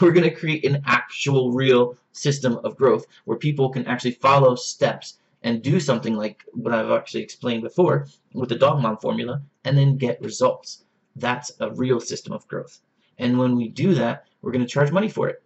We're 0.00 0.12
going 0.12 0.28
to 0.28 0.34
create 0.34 0.64
an 0.64 0.82
actual 0.86 1.52
real 1.52 1.96
system 2.12 2.58
of 2.64 2.76
growth 2.76 3.06
where 3.24 3.38
people 3.38 3.70
can 3.70 3.86
actually 3.86 4.12
follow 4.12 4.54
steps 4.54 5.18
and 5.42 5.62
do 5.62 5.80
something 5.80 6.14
like 6.16 6.44
what 6.52 6.74
I've 6.74 6.90
actually 6.90 7.22
explained 7.22 7.62
before 7.62 8.06
with 8.34 8.48
the 8.48 8.56
dog 8.56 8.80
mom 8.80 8.96
formula 8.98 9.42
and 9.64 9.76
then 9.76 9.96
get 9.96 10.20
results. 10.20 10.84
That's 11.16 11.52
a 11.60 11.70
real 11.70 12.00
system 12.00 12.32
of 12.32 12.46
growth. 12.48 12.80
And 13.18 13.38
when 13.38 13.56
we 13.56 13.68
do 13.68 13.94
that, 13.94 14.26
we're 14.40 14.52
going 14.52 14.64
to 14.64 14.70
charge 14.70 14.90
money 14.90 15.08
for 15.08 15.28
it. 15.28 15.42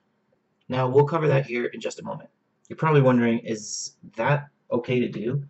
Now, 0.68 0.88
we'll 0.88 1.06
cover 1.06 1.28
that 1.28 1.46
here 1.46 1.66
in 1.66 1.80
just 1.80 2.00
a 2.00 2.04
moment. 2.04 2.30
You're 2.68 2.76
probably 2.76 3.02
wondering, 3.02 3.38
is 3.40 3.94
that 4.16 4.48
okay 4.70 5.00
to 5.00 5.08
do, 5.08 5.44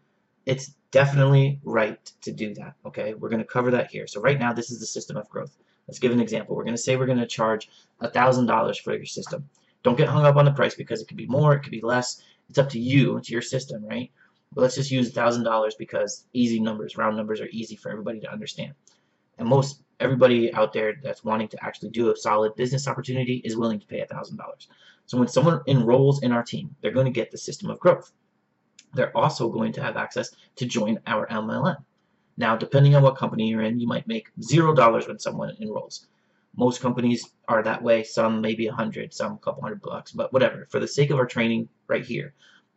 it's 0.46 0.74
definitely 0.90 1.60
right 1.64 2.12
to 2.22 2.32
do 2.32 2.54
that, 2.54 2.74
okay? 2.86 3.14
We're 3.14 3.28
going 3.28 3.42
to 3.42 3.48
cover 3.48 3.70
that 3.72 3.90
here. 3.90 4.06
So 4.06 4.20
right 4.20 4.38
now, 4.38 4.52
this 4.52 4.70
is 4.70 4.80
the 4.80 4.86
system 4.86 5.16
of 5.16 5.28
growth. 5.28 5.56
Let's 5.88 5.98
give 5.98 6.12
an 6.12 6.20
example. 6.20 6.56
We're 6.56 6.64
going 6.64 6.76
to 6.76 6.82
say 6.82 6.96
we're 6.96 7.06
going 7.06 7.18
to 7.18 7.26
charge 7.26 7.68
$1,000 8.02 8.80
for 8.80 8.94
your 8.94 9.04
system. 9.04 9.48
Don't 9.82 9.98
get 9.98 10.08
hung 10.08 10.24
up 10.24 10.36
on 10.36 10.44
the 10.44 10.52
price 10.52 10.74
because 10.74 11.00
it 11.00 11.08
could 11.08 11.16
be 11.16 11.26
more, 11.26 11.54
it 11.54 11.60
could 11.60 11.70
be 11.70 11.80
less. 11.80 12.22
It's 12.48 12.58
up 12.58 12.68
to 12.70 12.80
you. 12.80 13.16
It's 13.16 13.30
your 13.30 13.42
system, 13.42 13.84
right? 13.84 14.10
But 14.52 14.62
let's 14.62 14.76
just 14.76 14.90
use 14.90 15.12
$1,000 15.12 15.72
because 15.78 16.26
easy 16.32 16.60
numbers, 16.60 16.96
round 16.96 17.16
numbers 17.16 17.40
are 17.40 17.48
easy 17.50 17.76
for 17.76 17.90
everybody 17.90 18.20
to 18.20 18.32
understand. 18.32 18.72
And 19.38 19.48
most 19.48 19.82
everybody 20.00 20.52
out 20.54 20.72
there 20.72 20.94
that's 21.02 21.24
wanting 21.24 21.48
to 21.48 21.64
actually 21.64 21.90
do 21.90 22.10
a 22.10 22.16
solid 22.16 22.54
business 22.56 22.88
opportunity 22.88 23.42
is 23.44 23.56
willing 23.56 23.80
to 23.80 23.86
pay 23.86 24.04
$1,000. 24.04 24.38
So 25.06 25.18
when 25.18 25.28
someone 25.28 25.60
enrolls 25.66 26.22
in 26.22 26.32
our 26.32 26.42
team, 26.42 26.74
they're 26.80 26.90
going 26.90 27.06
to 27.06 27.12
get 27.12 27.30
the 27.30 27.38
system 27.38 27.70
of 27.70 27.78
growth 27.78 28.12
they're 28.96 29.16
also 29.16 29.48
going 29.48 29.72
to 29.74 29.82
have 29.82 29.96
access 29.96 30.30
to 30.56 30.66
join 30.66 30.98
our 31.06 31.26
MLM. 31.28 31.76
Now, 32.36 32.56
depending 32.56 32.94
on 32.94 33.02
what 33.02 33.16
company 33.16 33.48
you're 33.48 33.62
in, 33.62 33.80
you 33.80 33.86
might 33.86 34.06
make 34.06 34.28
zero 34.42 34.74
dollars 34.74 35.08
when 35.08 35.18
someone 35.18 35.56
enrolls. 35.60 36.06
Most 36.56 36.80
companies 36.80 37.28
are 37.48 37.62
that 37.62 37.82
way. 37.82 38.02
Some 38.02 38.40
maybe 38.40 38.66
a 38.66 38.72
hundred, 38.72 39.14
some 39.14 39.32
a 39.32 39.38
couple 39.38 39.62
hundred 39.62 39.82
bucks, 39.82 40.12
but 40.12 40.32
whatever. 40.32 40.66
For 40.70 40.80
the 40.80 40.88
sake 40.88 41.10
of 41.10 41.18
our 41.18 41.26
training 41.26 41.68
right 41.86 42.04
here, 42.04 42.34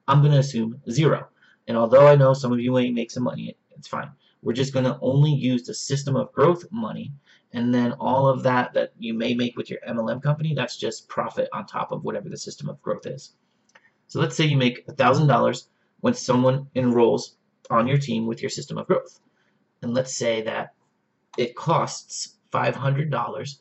I'm 0.08 0.22
going 0.22 0.34
to 0.34 0.40
assume 0.40 0.82
zero. 0.90 1.28
And 1.68 1.78
although 1.78 2.08
I 2.08 2.16
know 2.16 2.34
some 2.34 2.52
of 2.52 2.60
you 2.60 2.72
may 2.72 2.90
make 2.90 3.12
some 3.12 3.24
money, 3.24 3.56
it's 3.72 3.88
fine. 3.88 4.12
We're 4.42 4.54
just 4.54 4.74
going 4.74 4.86
to 4.86 4.98
only 5.02 5.32
use 5.32 5.64
the 5.64 5.74
system 5.74 6.16
of 6.16 6.32
growth 6.32 6.66
money, 6.72 7.12
and 7.52 7.74
then 7.74 7.92
all 7.94 8.28
of 8.28 8.44
that 8.44 8.74
that 8.74 8.94
you 8.98 9.14
may 9.14 9.34
make 9.34 9.58
with 9.58 9.70
your 9.70 9.80
MLM 9.88 10.24
company, 10.24 10.54
that's 10.54 10.78
just 10.78 11.10
profit 11.10 11.50
on 11.52 11.66
top 11.66 11.92
of 11.92 12.04
whatever 12.04 12.30
the 12.30 12.38
system 12.38 12.70
of 12.70 12.82
growth 12.82 13.06
is. 13.06 13.34
So 14.08 14.20
let's 14.20 14.36
say 14.36 14.46
you 14.46 14.58
make 14.58 14.88
$1,000 14.88 15.66
when 16.02 16.14
someone 16.14 16.68
enrolls 16.76 17.36
on 17.70 17.88
your 17.88 17.98
team 17.98 18.26
with 18.26 18.42
your 18.42 18.50
system 18.50 18.78
of 18.78 18.88
growth. 18.88 19.20
And 19.82 19.94
let's 19.94 20.16
say 20.16 20.42
that 20.44 20.74
it 21.38 21.56
costs 21.56 22.38
$500 22.52 23.58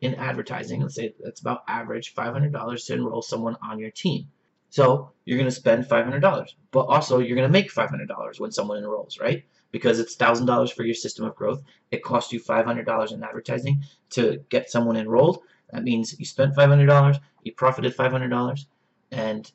in 0.00 0.14
advertising. 0.14 0.82
Let's 0.82 0.94
say 0.94 1.14
that's 1.20 1.40
about 1.40 1.64
average 1.68 2.14
$500 2.14 2.86
to 2.86 2.92
enroll 2.92 3.22
someone 3.22 3.56
on 3.62 3.78
your 3.78 3.90
team. 3.90 4.28
So 4.68 5.12
you're 5.24 5.38
going 5.38 5.48
to 5.48 5.54
spend 5.54 5.84
$500, 5.84 6.54
but 6.70 6.80
also 6.80 7.18
you're 7.18 7.36
going 7.36 7.48
to 7.48 7.52
make 7.52 7.72
$500 7.72 8.40
when 8.40 8.52
someone 8.52 8.78
enrolls, 8.78 9.18
right? 9.18 9.44
Because 9.70 9.98
it's 10.00 10.16
$1,000 10.16 10.72
for 10.72 10.84
your 10.84 10.94
system 10.94 11.24
of 11.24 11.34
growth. 11.34 11.62
It 11.90 12.02
costs 12.02 12.32
you 12.32 12.40
$500 12.40 13.12
in 13.12 13.22
advertising 13.22 13.82
to 14.10 14.44
get 14.50 14.70
someone 14.70 14.96
enrolled. 14.96 15.38
That 15.72 15.82
means 15.82 16.18
you 16.18 16.26
spent 16.26 16.54
$500, 16.54 17.20
you 17.42 17.52
profited 17.52 17.96
$500, 17.96 18.66
and 19.12 19.50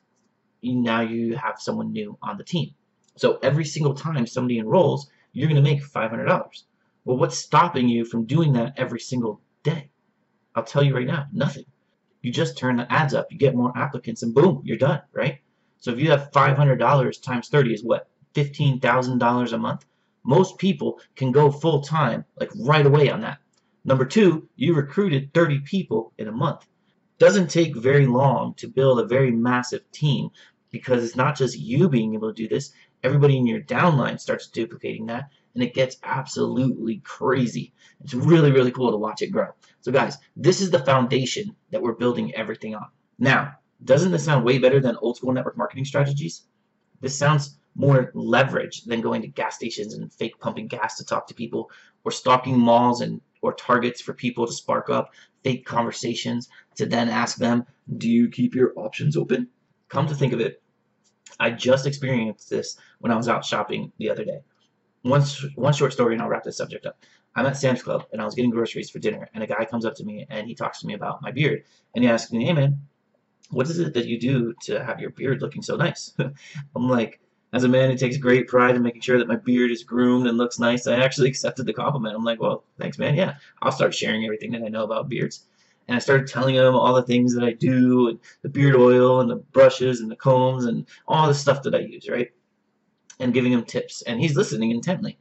now 0.62 1.00
you 1.00 1.36
have 1.36 1.56
someone 1.58 1.92
new 1.92 2.16
on 2.22 2.38
the 2.38 2.44
team. 2.44 2.70
So 3.16 3.38
every 3.42 3.64
single 3.64 3.94
time 3.94 4.26
somebody 4.26 4.58
enrolls, 4.58 5.10
you're 5.32 5.48
going 5.48 5.62
to 5.62 5.70
make 5.70 5.82
$500. 5.82 6.62
Well, 7.04 7.16
what's 7.16 7.36
stopping 7.36 7.88
you 7.88 8.04
from 8.04 8.26
doing 8.26 8.52
that 8.54 8.74
every 8.76 9.00
single 9.00 9.40
day? 9.62 9.90
I'll 10.54 10.62
tell 10.64 10.82
you 10.82 10.94
right 10.94 11.06
now, 11.06 11.26
nothing. 11.32 11.64
You 12.22 12.30
just 12.30 12.56
turn 12.56 12.76
the 12.76 12.90
ads 12.92 13.14
up, 13.14 13.32
you 13.32 13.38
get 13.38 13.56
more 13.56 13.76
applicants, 13.76 14.22
and 14.22 14.34
boom, 14.34 14.62
you're 14.64 14.76
done, 14.76 15.02
right? 15.12 15.40
So 15.78 15.90
if 15.90 15.98
you 15.98 16.10
have 16.10 16.30
$500 16.30 17.22
times 17.22 17.48
30 17.48 17.74
is 17.74 17.82
what? 17.82 18.08
$15,000 18.34 19.52
a 19.52 19.58
month? 19.58 19.84
Most 20.24 20.58
people 20.58 21.00
can 21.16 21.32
go 21.32 21.50
full 21.50 21.80
time, 21.80 22.24
like 22.38 22.50
right 22.60 22.86
away 22.86 23.10
on 23.10 23.20
that. 23.22 23.38
Number 23.84 24.04
two, 24.04 24.48
you 24.54 24.74
recruited 24.74 25.34
30 25.34 25.58
people 25.60 26.12
in 26.18 26.28
a 26.28 26.32
month. 26.32 26.66
Doesn't 27.18 27.50
take 27.50 27.76
very 27.76 28.06
long 28.06 28.54
to 28.54 28.68
build 28.68 29.00
a 29.00 29.06
very 29.06 29.32
massive 29.32 29.90
team 29.90 30.30
because 30.72 31.04
it's 31.04 31.14
not 31.14 31.36
just 31.36 31.56
you 31.56 31.88
being 31.88 32.14
able 32.14 32.34
to 32.34 32.42
do 32.42 32.48
this, 32.48 32.72
everybody 33.04 33.36
in 33.36 33.46
your 33.46 33.60
downline 33.60 34.18
starts 34.18 34.48
duplicating 34.48 35.06
that 35.06 35.30
and 35.54 35.62
it 35.62 35.74
gets 35.74 35.98
absolutely 36.02 37.00
crazy. 37.04 37.72
It's 38.02 38.14
really, 38.14 38.50
really 38.50 38.72
cool 38.72 38.90
to 38.90 38.96
watch 38.96 39.22
it 39.22 39.28
grow. 39.28 39.48
So 39.80 39.92
guys, 39.92 40.16
this 40.36 40.60
is 40.60 40.70
the 40.70 40.84
foundation 40.84 41.54
that 41.70 41.82
we're 41.82 41.92
building 41.92 42.34
everything 42.34 42.74
on. 42.74 42.88
Now, 43.18 43.52
doesn't 43.84 44.12
this 44.12 44.24
sound 44.24 44.44
way 44.44 44.58
better 44.58 44.80
than 44.80 44.96
old 44.96 45.16
school 45.16 45.32
network 45.32 45.56
marketing 45.56 45.84
strategies? 45.84 46.42
This 47.00 47.16
sounds 47.16 47.58
more 47.74 48.10
leverage 48.14 48.84
than 48.84 49.00
going 49.00 49.22
to 49.22 49.28
gas 49.28 49.56
stations 49.56 49.94
and 49.94 50.12
fake 50.12 50.38
pumping 50.40 50.68
gas 50.68 50.96
to 50.96 51.04
talk 51.04 51.26
to 51.26 51.34
people 51.34 51.70
or 52.04 52.10
stalking 52.10 52.58
malls 52.58 53.00
and 53.00 53.20
or 53.42 53.52
targets 53.54 54.00
for 54.00 54.14
people 54.14 54.46
to 54.46 54.52
spark 54.52 54.88
up 54.88 55.10
fake 55.42 55.66
conversations 55.66 56.48
to 56.76 56.86
then 56.86 57.08
ask 57.08 57.36
them, 57.38 57.66
do 57.96 58.08
you 58.08 58.28
keep 58.28 58.54
your 58.54 58.72
options 58.76 59.16
open? 59.16 59.48
Come 59.88 60.06
to 60.06 60.14
think 60.14 60.32
of 60.32 60.40
it, 60.40 60.61
I 61.40 61.50
just 61.50 61.86
experienced 61.86 62.50
this 62.50 62.76
when 63.00 63.12
I 63.12 63.16
was 63.16 63.28
out 63.28 63.44
shopping 63.44 63.92
the 63.98 64.10
other 64.10 64.24
day. 64.24 64.40
One, 65.02 65.22
one 65.56 65.72
short 65.72 65.92
story 65.92 66.14
and 66.14 66.22
I'll 66.22 66.28
wrap 66.28 66.44
this 66.44 66.56
subject 66.56 66.86
up. 66.86 67.02
I'm 67.34 67.46
at 67.46 67.56
Sam's 67.56 67.82
Club 67.82 68.04
and 68.12 68.20
I 68.20 68.24
was 68.24 68.34
getting 68.34 68.50
groceries 68.50 68.90
for 68.90 68.98
dinner 68.98 69.28
and 69.34 69.42
a 69.42 69.46
guy 69.46 69.64
comes 69.64 69.84
up 69.84 69.94
to 69.96 70.04
me 70.04 70.26
and 70.30 70.46
he 70.46 70.54
talks 70.54 70.80
to 70.80 70.86
me 70.86 70.94
about 70.94 71.22
my 71.22 71.30
beard 71.32 71.64
and 71.94 72.04
he 72.04 72.10
asks 72.10 72.32
me, 72.32 72.44
hey 72.44 72.52
man, 72.52 72.80
what 73.50 73.68
is 73.68 73.78
it 73.78 73.94
that 73.94 74.06
you 74.06 74.18
do 74.18 74.54
to 74.62 74.84
have 74.84 75.00
your 75.00 75.10
beard 75.10 75.42
looking 75.42 75.62
so 75.62 75.76
nice? 75.76 76.14
I'm 76.76 76.88
like, 76.88 77.20
as 77.52 77.64
a 77.64 77.68
man 77.68 77.90
who 77.90 77.96
takes 77.96 78.16
great 78.16 78.48
pride 78.48 78.76
in 78.76 78.82
making 78.82 79.02
sure 79.02 79.18
that 79.18 79.28
my 79.28 79.36
beard 79.36 79.70
is 79.70 79.84
groomed 79.84 80.26
and 80.26 80.38
looks 80.38 80.58
nice, 80.58 80.86
I 80.86 80.96
actually 80.96 81.28
accepted 81.30 81.66
the 81.66 81.72
compliment. 81.72 82.16
I'm 82.16 82.24
like, 82.24 82.40
well, 82.40 82.64
thanks, 82.78 82.98
man. 82.98 83.14
Yeah, 83.14 83.34
I'll 83.60 83.72
start 83.72 83.94
sharing 83.94 84.24
everything 84.24 84.52
that 84.52 84.62
I 84.62 84.68
know 84.68 84.84
about 84.84 85.08
beards. 85.08 85.46
And 85.88 85.96
I 85.96 85.98
started 85.98 86.26
telling 86.26 86.54
him 86.54 86.74
all 86.74 86.94
the 86.94 87.02
things 87.02 87.34
that 87.34 87.44
I 87.44 87.52
do, 87.52 88.08
and 88.08 88.18
the 88.42 88.48
beard 88.48 88.76
oil, 88.76 89.20
and 89.20 89.30
the 89.30 89.36
brushes, 89.36 90.00
and 90.00 90.10
the 90.10 90.16
combs, 90.16 90.64
and 90.64 90.86
all 91.06 91.26
the 91.26 91.34
stuff 91.34 91.62
that 91.62 91.74
I 91.74 91.80
use, 91.80 92.08
right? 92.08 92.30
And 93.18 93.34
giving 93.34 93.52
him 93.52 93.64
tips. 93.64 94.02
And 94.02 94.20
he's 94.20 94.36
listening 94.36 94.70
intently. 94.70 95.18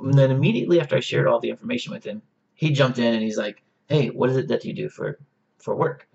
And 0.00 0.14
then 0.14 0.30
immediately 0.30 0.80
after 0.80 0.96
I 0.96 1.00
shared 1.00 1.26
all 1.26 1.40
the 1.40 1.50
information 1.50 1.92
with 1.92 2.04
him, 2.04 2.22
he 2.54 2.70
jumped 2.70 2.98
in 2.98 3.14
and 3.14 3.22
he's 3.22 3.38
like, 3.38 3.62
hey, 3.86 4.08
what 4.08 4.30
is 4.30 4.36
it 4.36 4.48
that 4.48 4.64
you 4.64 4.72
do 4.72 4.88
for, 4.88 5.18
for 5.58 5.74
work? 5.74 6.08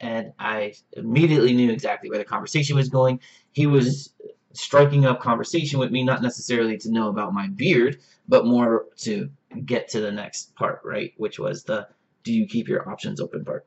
And 0.00 0.32
I 0.38 0.74
immediately 0.92 1.54
knew 1.54 1.70
exactly 1.70 2.10
where 2.10 2.18
the 2.18 2.24
conversation 2.24 2.76
was 2.76 2.88
going. 2.88 3.20
He 3.52 3.66
was 3.66 4.12
striking 4.52 5.04
up 5.04 5.20
conversation 5.20 5.78
with 5.78 5.90
me, 5.90 6.04
not 6.04 6.22
necessarily 6.22 6.76
to 6.78 6.90
know 6.90 7.08
about 7.08 7.34
my 7.34 7.48
beard, 7.48 8.00
but 8.28 8.46
more 8.46 8.86
to 8.98 9.30
get 9.64 9.88
to 9.88 10.00
the 10.00 10.12
next 10.12 10.54
part, 10.54 10.80
right? 10.84 11.12
Which 11.16 11.38
was 11.38 11.64
the 11.64 11.88
do 12.24 12.32
you 12.32 12.46
keep 12.46 12.68
your 12.68 12.88
options 12.88 13.20
open 13.20 13.44
part. 13.44 13.66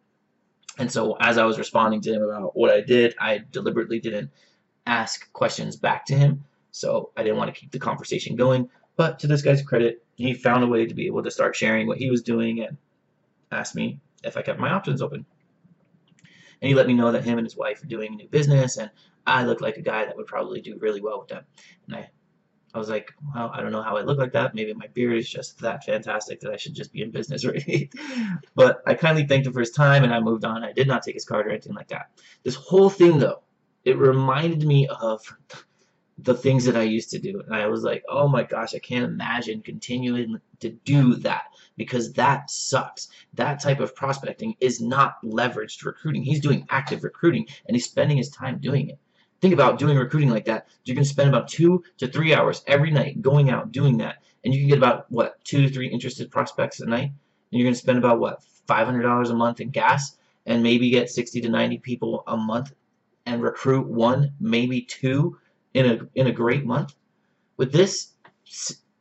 And 0.78 0.92
so 0.92 1.16
as 1.20 1.38
I 1.38 1.46
was 1.46 1.58
responding 1.58 2.02
to 2.02 2.14
him 2.14 2.22
about 2.22 2.56
what 2.56 2.72
I 2.72 2.82
did, 2.82 3.16
I 3.20 3.44
deliberately 3.52 4.00
didn't 4.00 4.32
ask 4.86 5.32
questions 5.34 5.76
back 5.76 6.06
to 6.08 6.16
him. 6.16 6.44
So 6.72 7.12
I 7.16 7.24
didn't 7.24 7.38
want 7.38 7.54
to 7.54 7.60
keep 7.60 7.72
the 7.72 7.80
conversation 7.80 8.36
going. 8.36 8.70
But 8.96 9.20
to 9.20 9.28
this 9.28 9.42
guy's 9.42 9.62
credit, 9.62 10.04
he 10.16 10.34
found 10.34 10.64
a 10.64 10.68
way 10.68 10.86
to 10.86 10.94
be 10.94 11.08
able 11.08 11.24
to 11.24 11.32
start 11.32 11.56
sharing 11.56 11.88
what 11.88 11.98
he 11.98 12.10
was 12.10 12.22
doing 12.22 12.62
and 12.62 12.78
asked 13.52 13.76
me 13.76 14.00
if 14.24 14.38
I 14.38 14.42
kept 14.42 14.60
my 14.60 14.72
options 14.72 15.02
open. 15.02 15.26
And 16.62 16.70
he 16.70 16.76
let 16.76 16.88
me 16.88 16.94
know 16.94 17.12
that 17.12 17.24
him 17.24 17.38
and 17.38 17.46
his 17.46 17.56
wife 17.56 17.84
are 17.84 17.88
doing 17.88 18.14
a 18.14 18.16
new 18.16 18.28
business 18.28 18.78
and 18.78 18.90
I 19.26 19.44
look 19.44 19.62
like 19.62 19.78
a 19.78 19.82
guy 19.82 20.06
that 20.06 20.16
would 20.16 20.26
probably 20.26 20.62
do 20.62 20.78
really 20.80 21.02
well 21.02 21.20
with 21.20 21.28
them. 21.28 21.44
And 21.86 21.98
I, 21.98 22.10
I 22.78 22.80
was 22.80 22.90
like, 22.90 23.12
well, 23.34 23.50
I 23.56 23.62
don't 23.62 23.72
know 23.72 23.82
how 23.82 23.98
I 23.98 24.02
look 24.02 24.20
like 24.20 24.34
that. 24.34 24.54
Maybe 24.54 24.72
my 24.72 24.86
beard 24.94 25.18
is 25.18 25.28
just 25.28 25.58
that 25.62 25.84
fantastic 25.84 26.40
that 26.42 26.54
I 26.54 26.58
should 26.58 26.76
just 26.76 26.94
be 26.94 27.02
in 27.02 27.10
business, 27.10 27.44
right? 27.52 27.92
but 28.54 28.84
I 28.86 28.94
kindly 28.94 29.26
thanked 29.26 29.48
him 29.48 29.54
for 29.54 29.62
his 29.62 29.72
time 29.72 30.04
and 30.04 30.14
I 30.14 30.20
moved 30.20 30.46
on. 30.46 30.64
I 30.64 30.74
did 30.74 30.88
not 30.88 31.02
take 31.02 31.16
his 31.16 31.26
card 31.26 31.48
or 31.48 31.50
anything 31.50 31.74
like 31.74 31.88
that. 31.88 32.12
This 32.44 32.54
whole 32.54 32.92
thing, 32.92 33.18
though, 33.18 33.42
it 33.84 33.98
reminded 33.98 34.68
me 34.68 34.88
of 35.02 35.24
the 36.20 36.36
things 36.36 36.66
that 36.66 36.78
I 36.78 36.84
used 36.84 37.10
to 37.10 37.20
do. 37.20 37.42
And 37.48 37.56
I 37.56 37.66
was 37.66 37.82
like, 37.82 38.04
oh 38.10 38.28
my 38.28 38.44
gosh, 38.44 38.76
I 38.76 38.80
can't 38.80 39.06
imagine 39.06 39.64
continuing 39.64 40.40
to 40.60 40.70
do 40.70 41.16
that 41.16 41.46
because 41.78 42.14
that 42.14 42.52
sucks. 42.52 43.08
That 43.34 43.60
type 43.60 43.80
of 43.80 43.96
prospecting 43.96 44.56
is 44.60 44.80
not 44.82 45.16
leveraged 45.24 45.84
recruiting. 45.84 46.22
He's 46.22 46.42
doing 46.42 46.68
active 46.70 47.04
recruiting 47.04 47.48
and 47.68 47.76
he's 47.76 47.86
spending 47.86 48.18
his 48.18 48.30
time 48.30 48.60
doing 48.60 48.90
it. 48.90 49.00
Think 49.40 49.54
about 49.54 49.78
doing 49.78 49.98
recruiting 49.98 50.30
like 50.30 50.46
that. 50.46 50.68
You're 50.84 50.96
going 50.96 51.04
to 51.04 51.10
spend 51.10 51.30
about 51.30 51.48
two 51.48 51.84
to 51.98 52.08
three 52.08 52.34
hours 52.34 52.64
every 52.68 52.92
night 52.92 53.22
going 53.22 53.50
out 53.50 53.72
doing 53.72 53.98
that. 53.98 54.24
And 54.44 54.54
you 54.54 54.62
can 54.62 54.70
get 54.70 54.78
about, 54.78 55.12
what, 55.12 55.44
two 55.44 55.62
to 55.62 55.70
three 55.70 55.88
interested 55.88 56.32
prospects 56.32 56.80
a 56.80 56.86
night? 56.86 57.12
And 57.12 57.14
you're 57.52 57.66
going 57.66 57.74
to 57.74 57.80
spend 57.80 57.98
about, 57.98 58.20
what, 58.20 58.44
$500 58.68 59.30
a 59.30 59.34
month 59.34 59.62
in 59.62 59.70
gas 59.70 60.18
and 60.46 60.64
maybe 60.64 60.90
get 60.90 61.10
60 61.10 61.42
to 61.42 61.50
90 61.50 61.78
people 61.80 62.24
a 62.28 62.36
month 62.36 62.74
and 63.26 63.42
recruit 63.42 63.88
one, 63.88 64.34
maybe 64.40 64.82
two 64.82 65.38
in 65.74 65.86
a, 65.86 66.00
in 66.16 66.28
a 66.28 66.32
great 66.32 66.66
month? 66.66 66.96
With 67.58 67.72
this, 67.72 68.14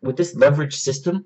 with 0.02 0.16
this 0.16 0.34
leverage 0.34 0.76
system, 0.76 1.24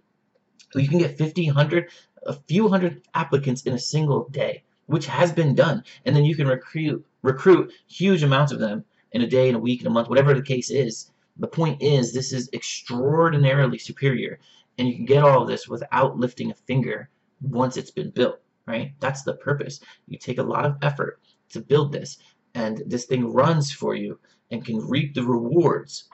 you 0.74 0.88
can 0.88 0.98
get 0.98 1.18
50, 1.18 1.46
100, 1.46 1.90
a 2.26 2.34
few 2.48 2.68
hundred 2.68 3.02
applicants 3.14 3.62
in 3.62 3.72
a 3.72 3.78
single 3.78 4.28
day, 4.28 4.62
which 4.86 5.06
has 5.06 5.32
been 5.32 5.54
done. 5.54 5.82
And 6.04 6.14
then 6.14 6.24
you 6.24 6.36
can 6.36 6.46
recruit 6.46 7.04
recruit 7.22 7.72
huge 7.86 8.22
amounts 8.22 8.52
of 8.52 8.58
them 8.58 8.84
in 9.12 9.22
a 9.22 9.26
day, 9.26 9.48
in 9.48 9.54
a 9.54 9.58
week, 9.58 9.80
in 9.80 9.86
a 9.86 9.90
month, 9.90 10.08
whatever 10.08 10.34
the 10.34 10.42
case 10.42 10.70
is. 10.70 11.10
The 11.36 11.46
point 11.46 11.82
is, 11.82 12.12
this 12.12 12.32
is 12.32 12.50
extraordinarily 12.52 13.78
superior, 13.78 14.38
and 14.78 14.88
you 14.88 14.96
can 14.96 15.04
get 15.04 15.22
all 15.22 15.42
of 15.42 15.48
this 15.48 15.68
without 15.68 16.18
lifting 16.18 16.50
a 16.50 16.54
finger 16.54 17.08
once 17.40 17.76
it's 17.76 17.90
been 17.90 18.10
built, 18.10 18.40
right? 18.66 18.92
That's 19.00 19.22
the 19.22 19.34
purpose. 19.34 19.80
You 20.06 20.18
take 20.18 20.38
a 20.38 20.42
lot 20.42 20.66
of 20.66 20.76
effort 20.82 21.20
to 21.50 21.60
build 21.60 21.92
this, 21.92 22.18
and 22.54 22.82
this 22.86 23.06
thing 23.06 23.32
runs 23.32 23.72
for 23.72 23.94
you 23.94 24.18
and 24.50 24.64
can 24.64 24.86
reap 24.88 25.14
the 25.14 25.22
rewards 25.22 26.08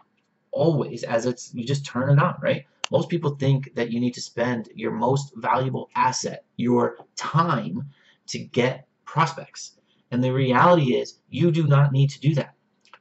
always 0.53 1.03
as 1.03 1.27
it's 1.27 1.53
you 1.55 1.65
just 1.65 1.85
turn 1.85 2.11
it 2.11 2.23
on, 2.23 2.35
right? 2.41 2.65
Most 2.91 3.09
people 3.09 3.35
think 3.35 3.75
that 3.75 3.93
you 3.93 4.01
need 4.01 4.15
to 4.15 4.21
spend 4.21 4.69
your 4.75 4.93
most 4.93 5.33
valuable 5.37 5.91
asset, 5.95 6.45
your 6.57 6.99
time, 7.17 7.91
to 8.29 8.39
get 8.39 8.87
prospects. 9.05 9.77
And 10.11 10.23
the 10.23 10.33
reality 10.33 10.95
is, 10.95 11.19
you 11.29 11.51
do 11.51 11.67
not 11.67 11.93
need 11.93 12.11
to 12.11 12.21
do 12.21 12.35
that. 12.35 12.55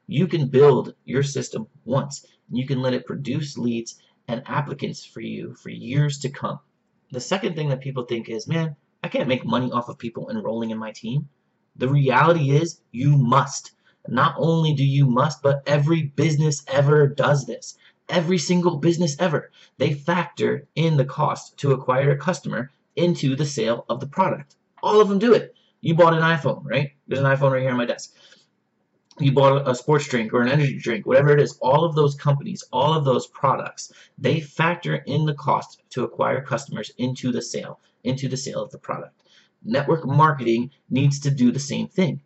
You 0.08 0.28
can 0.28 0.50
build 0.50 0.94
your 1.04 1.24
system 1.24 1.68
once. 1.84 2.26
And 2.48 2.58
you 2.58 2.68
can 2.68 2.82
let 2.82 2.94
it 2.94 3.08
produce 3.08 3.58
leads 3.58 4.00
and 4.28 4.44
applicants 4.46 5.04
for 5.04 5.22
you 5.22 5.56
for 5.56 5.70
years 5.70 6.20
to 6.20 6.30
come. 6.30 6.60
The 7.12 7.20
second 7.20 7.56
thing 7.56 7.70
that 7.70 7.82
people 7.82 8.04
think 8.04 8.30
is, 8.30 8.48
man, 8.48 8.76
I 9.04 9.08
can't 9.08 9.28
make 9.28 9.46
money 9.46 9.72
off 9.72 9.90
of 9.90 9.98
people 9.98 10.30
enrolling 10.30 10.70
in 10.70 10.78
my 10.78 10.92
team. 10.92 11.30
The 11.76 11.90
reality 11.90 12.52
is, 12.52 12.82
you 12.92 13.18
must. 13.18 13.72
Not 14.08 14.36
only 14.38 14.74
do 14.74 14.86
you 14.86 15.08
must, 15.08 15.42
but 15.42 15.64
every 15.66 16.04
business 16.04 16.64
ever 16.68 17.08
does 17.08 17.46
this. 17.46 17.76
Every 18.08 18.38
single 18.38 18.78
business 18.78 19.16
ever. 19.20 19.52
They 19.80 19.94
factor 19.94 20.68
in 20.76 20.98
the 20.98 21.06
cost 21.06 21.58
to 21.58 21.72
acquire 21.72 22.12
a 22.12 22.18
customer 22.18 22.72
into 22.96 23.36
the 23.36 23.46
sale 23.46 23.86
of 23.90 24.00
the 24.00 24.08
product. 24.08 24.56
All 24.84 25.02
of 25.02 25.10
them 25.10 25.18
do 25.18 25.34
it. 25.34 25.56
You 25.82 25.96
bought 25.96 26.14
an 26.14 26.22
iPhone, 26.22 26.64
right? 26.64 26.92
There's 27.08 27.20
an 27.20 27.26
iPhone 27.26 27.52
right 27.52 27.62
here 27.62 27.72
on 27.72 27.78
my 27.78 27.86
desk 27.86 28.16
you 29.20 29.32
bought 29.32 29.68
a 29.68 29.74
sports 29.74 30.08
drink 30.08 30.34
or 30.34 30.42
an 30.42 30.50
energy 30.50 30.78
drink, 30.78 31.06
whatever 31.06 31.32
it 31.32 31.40
is, 31.40 31.58
all 31.62 31.86
of 31.86 31.96
those 31.96 32.16
companies, 32.16 32.64
all 32.74 32.94
of 32.94 33.06
those 33.06 33.28
products, 33.28 33.94
they 34.18 34.42
factor 34.42 34.96
in 34.96 35.26
the 35.26 35.34
cost 35.34 35.82
to 35.92 36.04
acquire 36.04 36.42
customers 36.42 36.92
into 36.98 37.32
the 37.32 37.42
sale, 37.42 37.80
into 38.04 38.28
the 38.28 38.36
sale 38.36 38.62
of 38.62 38.72
the 38.72 38.78
product. 38.78 39.22
Network 39.64 40.06
marketing 40.06 40.70
needs 40.90 41.20
to 41.22 41.32
do 41.32 41.52
the 41.52 41.60
same 41.60 41.88
thing. 41.88 42.20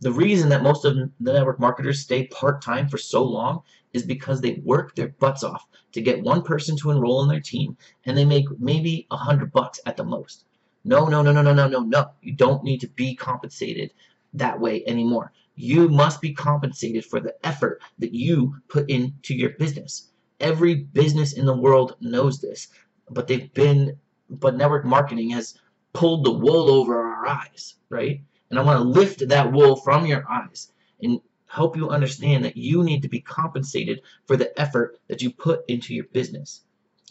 The 0.00 0.12
reason 0.12 0.50
that 0.50 0.62
most 0.62 0.84
of 0.84 0.94
the 0.94 1.10
network 1.18 1.58
marketers 1.58 2.00
stay 2.00 2.26
part-time 2.26 2.88
for 2.88 2.98
so 2.98 3.24
long 3.24 3.62
is 3.94 4.02
because 4.02 4.42
they 4.42 4.60
work 4.62 4.94
their 4.94 5.08
butts 5.08 5.42
off 5.42 5.66
to 5.92 6.02
get 6.02 6.22
one 6.22 6.42
person 6.42 6.76
to 6.76 6.90
enroll 6.90 7.22
in 7.22 7.30
their 7.30 7.40
team 7.40 7.78
and 8.04 8.16
they 8.16 8.26
make 8.26 8.44
maybe 8.58 9.06
a 9.10 9.16
hundred 9.16 9.52
bucks 9.52 9.80
at 9.86 9.96
the 9.96 10.04
most. 10.04 10.44
No, 10.84 11.06
no, 11.06 11.22
no, 11.22 11.32
no, 11.32 11.40
no, 11.40 11.54
no, 11.54 11.66
no, 11.66 11.80
no. 11.80 12.10
You 12.20 12.34
don't 12.34 12.62
need 12.62 12.82
to 12.82 12.88
be 12.88 13.16
compensated 13.16 13.94
that 14.34 14.60
way 14.60 14.84
anymore. 14.86 15.32
You 15.58 15.88
must 15.88 16.20
be 16.20 16.34
compensated 16.34 17.04
for 17.06 17.18
the 17.18 17.34
effort 17.46 17.80
that 17.98 18.12
you 18.12 18.56
put 18.68 18.90
into 18.90 19.34
your 19.34 19.50
business. 19.50 20.10
Every 20.38 20.74
business 20.74 21.32
in 21.32 21.46
the 21.46 21.56
world 21.56 21.96
knows 22.00 22.40
this, 22.40 22.68
but 23.10 23.26
they've 23.26 23.52
been, 23.54 23.98
but 24.28 24.56
network 24.56 24.84
marketing 24.84 25.30
has 25.30 25.58
pulled 25.94 26.24
the 26.24 26.30
wool 26.30 26.70
over 26.70 26.98
our 27.02 27.26
eyes, 27.26 27.76
right? 27.88 28.20
And 28.50 28.58
I 28.58 28.62
want 28.62 28.78
to 28.78 29.00
lift 29.00 29.26
that 29.26 29.50
wool 29.50 29.76
from 29.76 30.04
your 30.04 30.30
eyes 30.30 30.72
and 31.02 31.20
help 31.46 31.74
you 31.74 31.88
understand 31.88 32.44
that 32.44 32.58
you 32.58 32.84
need 32.84 33.00
to 33.00 33.08
be 33.08 33.20
compensated 33.20 34.02
for 34.26 34.36
the 34.36 34.60
effort 34.60 34.98
that 35.08 35.22
you 35.22 35.30
put 35.30 35.64
into 35.68 35.94
your 35.94 36.04
business. 36.12 36.64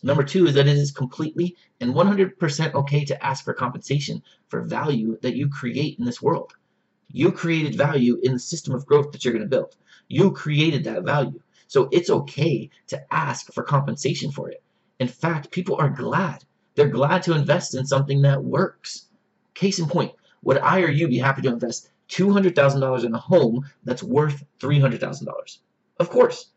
Number 0.04 0.24
two 0.24 0.46
is 0.46 0.54
that 0.54 0.68
it 0.68 0.78
is 0.78 0.92
completely 0.92 1.56
and 1.80 1.96
100% 1.96 2.74
okay 2.76 3.06
to 3.06 3.26
ask 3.26 3.44
for 3.44 3.56
compensation 3.56 4.22
for 4.50 4.62
value 4.62 5.18
that 5.24 5.36
you 5.36 5.50
create 5.50 5.98
in 5.98 6.06
this 6.06 6.22
world. 6.22 6.54
You 7.12 7.32
created 7.32 7.76
value 7.76 8.20
in 8.24 8.34
the 8.34 8.40
system 8.40 8.74
of 8.74 8.86
growth 8.86 9.12
that 9.12 9.24
you're 9.24 9.34
going 9.34 9.50
to 9.50 9.50
build. 9.50 9.76
You 10.08 10.32
created 10.32 10.84
that 10.84 11.04
value. 11.04 11.40
So 11.68 11.90
it's 11.92 12.10
okay 12.10 12.70
to 12.88 13.14
ask 13.14 13.52
for 13.54 13.64
compensation 13.64 14.32
for 14.32 14.50
it. 14.50 14.62
In 15.00 15.08
fact, 15.08 15.52
people 15.52 15.76
are 15.78 15.90
glad. 15.90 16.44
They're 16.76 16.88
glad 16.88 17.24
to 17.24 17.34
invest 17.34 17.76
in 17.76 17.86
something 17.86 18.22
that 18.22 18.44
works. 18.44 19.08
Case 19.54 19.80
in 19.80 19.88
point, 19.88 20.14
would 20.44 20.58
I 20.58 20.82
or 20.82 20.90
you 20.90 21.08
be 21.08 21.18
happy 21.18 21.42
to 21.44 21.50
invest 21.50 21.90
$200,000 22.10 23.04
in 23.04 23.14
a 23.14 23.18
home 23.18 23.66
that's 23.84 24.04
worth 24.04 24.44
$300,000? 24.60 25.58
Of 26.00 26.10
course. 26.10 26.50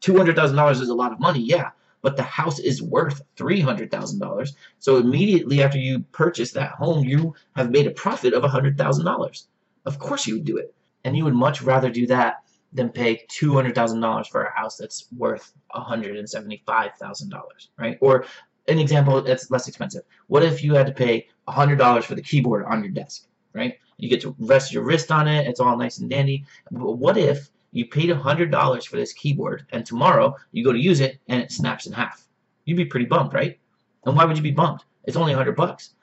$200,000 0.00 0.70
is 0.72 0.88
a 0.88 0.94
lot 0.94 1.12
of 1.12 1.20
money, 1.20 1.40
yeah, 1.40 1.70
but 2.02 2.16
the 2.16 2.22
house 2.22 2.58
is 2.58 2.82
worth 2.82 3.22
$300,000. 3.36 4.50
So 4.78 4.96
immediately 4.96 5.62
after 5.62 5.78
you 5.78 6.00
purchase 6.12 6.52
that 6.52 6.72
home, 6.72 7.04
you 7.04 7.34
have 7.54 7.70
made 7.70 7.86
a 7.86 7.92
profit 7.92 8.34
of 8.34 8.42
$100,000. 8.42 9.46
Of 9.86 9.98
course 9.98 10.26
you 10.26 10.34
would 10.34 10.44
do 10.44 10.58
it. 10.58 10.74
And 11.04 11.16
you 11.16 11.24
would 11.24 11.34
much 11.34 11.62
rather 11.62 11.90
do 11.90 12.06
that 12.08 12.42
than 12.72 12.90
pay 12.90 13.24
$200,000 13.30 14.26
for 14.26 14.42
a 14.42 14.52
house 14.54 14.76
that's 14.76 15.06
worth 15.16 15.52
$175,000, 15.74 17.42
right? 17.78 17.98
Or 18.00 18.26
an 18.68 18.78
example 18.78 19.22
that's 19.22 19.50
less 19.50 19.68
expensive. 19.68 20.02
What 20.26 20.42
if 20.42 20.62
you 20.62 20.74
had 20.74 20.86
to 20.86 20.92
pay 20.92 21.28
$100 21.48 22.02
for 22.02 22.14
the 22.16 22.22
keyboard 22.22 22.64
on 22.66 22.82
your 22.82 22.92
desk, 22.92 23.26
right? 23.54 23.78
You 23.98 24.08
get 24.08 24.20
to 24.22 24.34
rest 24.38 24.72
your 24.72 24.82
wrist 24.82 25.12
on 25.12 25.28
it. 25.28 25.46
It's 25.46 25.60
all 25.60 25.76
nice 25.76 25.98
and 25.98 26.10
dandy. 26.10 26.44
But 26.70 26.94
what 26.94 27.16
if 27.16 27.50
you 27.72 27.86
paid 27.86 28.10
$100 28.10 28.86
for 28.86 28.96
this 28.96 29.12
keyboard 29.12 29.66
and 29.70 29.86
tomorrow 29.86 30.34
you 30.52 30.64
go 30.64 30.72
to 30.72 30.78
use 30.78 31.00
it 31.00 31.20
and 31.28 31.40
it 31.40 31.52
snaps 31.52 31.86
in 31.86 31.92
half? 31.92 32.26
You'd 32.64 32.76
be 32.76 32.84
pretty 32.84 33.06
bummed, 33.06 33.32
right? 33.32 33.58
And 34.04 34.16
why 34.16 34.24
would 34.24 34.36
you 34.36 34.42
be 34.42 34.50
bummed? 34.50 34.80
It's 35.04 35.16
only 35.16 35.32
100 35.32 35.54
bucks. 35.56 35.94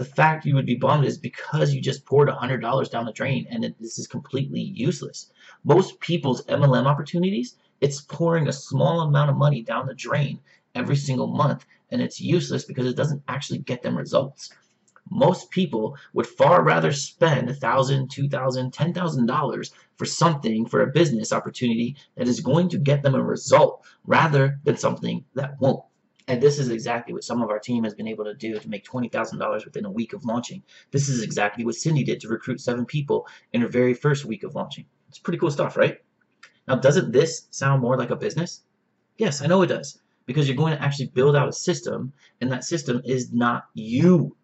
The 0.00 0.06
fact 0.06 0.46
you 0.46 0.54
would 0.54 0.64
be 0.64 0.76
bummed 0.76 1.04
is 1.04 1.18
because 1.18 1.74
you 1.74 1.82
just 1.82 2.06
poured 2.06 2.30
$100 2.30 2.90
down 2.90 3.04
the 3.04 3.12
drain 3.12 3.46
and 3.50 3.66
it, 3.66 3.78
this 3.78 3.98
is 3.98 4.06
completely 4.06 4.62
useless. 4.62 5.30
Most 5.62 6.00
people's 6.00 6.42
MLM 6.46 6.86
opportunities, 6.86 7.56
it's 7.82 8.00
pouring 8.00 8.48
a 8.48 8.52
small 8.54 9.02
amount 9.02 9.28
of 9.28 9.36
money 9.36 9.60
down 9.60 9.86
the 9.86 9.92
drain 9.92 10.40
every 10.74 10.96
single 10.96 11.26
month 11.26 11.66
and 11.90 12.00
it's 12.00 12.18
useless 12.18 12.64
because 12.64 12.86
it 12.86 12.96
doesn't 12.96 13.22
actually 13.28 13.58
get 13.58 13.82
them 13.82 13.94
results. 13.94 14.48
Most 15.10 15.50
people 15.50 15.98
would 16.14 16.26
far 16.26 16.64
rather 16.64 16.92
spend 16.92 17.50
$1,000, 17.50 18.08
$2,000, 18.08 18.72
$10,000 18.72 19.70
for 19.98 20.06
something, 20.06 20.64
for 20.64 20.80
a 20.80 20.86
business 20.86 21.30
opportunity 21.30 21.94
that 22.16 22.26
is 22.26 22.40
going 22.40 22.70
to 22.70 22.78
get 22.78 23.02
them 23.02 23.14
a 23.14 23.22
result 23.22 23.84
rather 24.06 24.60
than 24.64 24.78
something 24.78 25.26
that 25.34 25.60
won't. 25.60 25.84
And 26.30 26.40
this 26.40 26.60
is 26.60 26.68
exactly 26.68 27.12
what 27.12 27.24
some 27.24 27.42
of 27.42 27.50
our 27.50 27.58
team 27.58 27.82
has 27.82 27.92
been 27.92 28.06
able 28.06 28.24
to 28.24 28.34
do 28.34 28.56
to 28.56 28.68
make 28.68 28.84
$20,000 28.84 29.64
within 29.64 29.84
a 29.84 29.90
week 29.90 30.12
of 30.12 30.24
launching. 30.24 30.62
This 30.92 31.08
is 31.08 31.24
exactly 31.24 31.64
what 31.64 31.74
Cindy 31.74 32.04
did 32.04 32.20
to 32.20 32.28
recruit 32.28 32.60
seven 32.60 32.86
people 32.86 33.26
in 33.52 33.60
her 33.62 33.66
very 33.66 33.94
first 33.94 34.24
week 34.24 34.44
of 34.44 34.54
launching. 34.54 34.84
It's 35.08 35.18
pretty 35.18 35.38
cool 35.38 35.50
stuff, 35.50 35.76
right? 35.76 35.98
Now, 36.68 36.76
doesn't 36.76 37.10
this 37.10 37.48
sound 37.50 37.82
more 37.82 37.98
like 37.98 38.10
a 38.10 38.16
business? 38.16 38.62
Yes, 39.18 39.42
I 39.42 39.48
know 39.48 39.62
it 39.62 39.66
does. 39.66 39.98
Because 40.24 40.46
you're 40.46 40.56
going 40.56 40.72
to 40.72 40.80
actually 40.80 41.08
build 41.08 41.34
out 41.34 41.48
a 41.48 41.52
system, 41.52 42.12
and 42.40 42.52
that 42.52 42.62
system 42.62 43.02
is 43.04 43.32
not 43.32 43.64
you. 43.74 44.36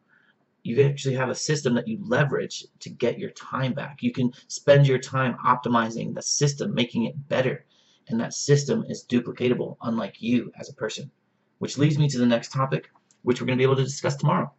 You 0.64 0.83
actually 0.83 1.14
have 1.14 1.28
a 1.28 1.37
system 1.37 1.73
that 1.75 1.87
you 1.87 2.00
leverage 2.02 2.64
to 2.81 2.90
get 2.90 3.21
your 3.21 3.31
time 3.31 3.75
back. 3.75 4.02
You 4.02 4.11
can 4.11 4.33
spend 4.49 4.88
your 4.88 4.99
time 4.99 5.37
optimizing 5.47 6.16
the 6.16 6.23
system, 6.23 6.75
making 6.75 7.05
it 7.05 7.28
better. 7.28 7.64
And 8.09 8.19
that 8.19 8.35
system 8.35 8.85
is 8.88 9.07
duplicatable, 9.09 9.76
unlike 9.83 10.16
you 10.21 10.50
as 10.59 10.69
a 10.69 10.75
person. 10.75 11.12
Which 11.58 11.78
leads 11.78 11.98
me 11.98 12.08
to 12.08 12.18
the 12.18 12.26
next 12.26 12.52
topic, 12.52 12.90
which 13.22 13.40
we're 13.40 13.46
going 13.46 13.58
to 13.58 13.60
be 13.60 13.64
able 13.64 13.76
to 13.76 13.84
discuss 13.84 14.16
tomorrow. 14.16 14.52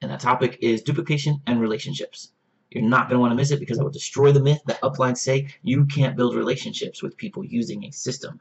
And 0.00 0.10
that 0.10 0.20
topic 0.20 0.58
is 0.60 0.82
duplication 0.82 1.40
and 1.46 1.60
relationships. 1.60 2.32
You're 2.70 2.84
not 2.84 3.08
going 3.08 3.16
to 3.16 3.20
want 3.20 3.30
to 3.30 3.36
miss 3.36 3.50
it 3.50 3.60
because 3.60 3.78
I 3.78 3.82
will 3.82 3.90
destroy 3.90 4.32
the 4.32 4.40
myth 4.40 4.60
that 4.66 4.80
uplines 4.82 5.18
say 5.18 5.48
you 5.62 5.84
can't 5.86 6.16
build 6.16 6.34
relationships 6.34 7.02
with 7.02 7.16
people 7.16 7.44
using 7.44 7.84
a 7.84 7.90
system. 7.92 8.40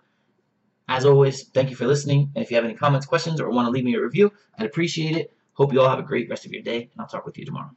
As 0.87 1.05
always, 1.05 1.43
thank 1.49 1.69
you 1.69 1.75
for 1.75 1.87
listening. 1.87 2.31
And 2.35 2.43
if 2.43 2.51
you 2.51 2.55
have 2.55 2.65
any 2.65 2.73
comments, 2.73 3.05
questions, 3.05 3.39
or 3.39 3.49
want 3.49 3.67
to 3.67 3.71
leave 3.71 3.85
me 3.85 3.95
a 3.95 4.01
review, 4.01 4.31
I'd 4.57 4.65
appreciate 4.65 5.15
it. 5.15 5.33
Hope 5.53 5.71
you 5.71 5.81
all 5.81 5.89
have 5.89 5.99
a 5.99 6.03
great 6.03 6.29
rest 6.29 6.45
of 6.45 6.51
your 6.51 6.63
day, 6.63 6.89
and 6.91 6.99
I'll 6.99 7.07
talk 7.07 7.25
with 7.25 7.37
you 7.37 7.45
tomorrow. 7.45 7.71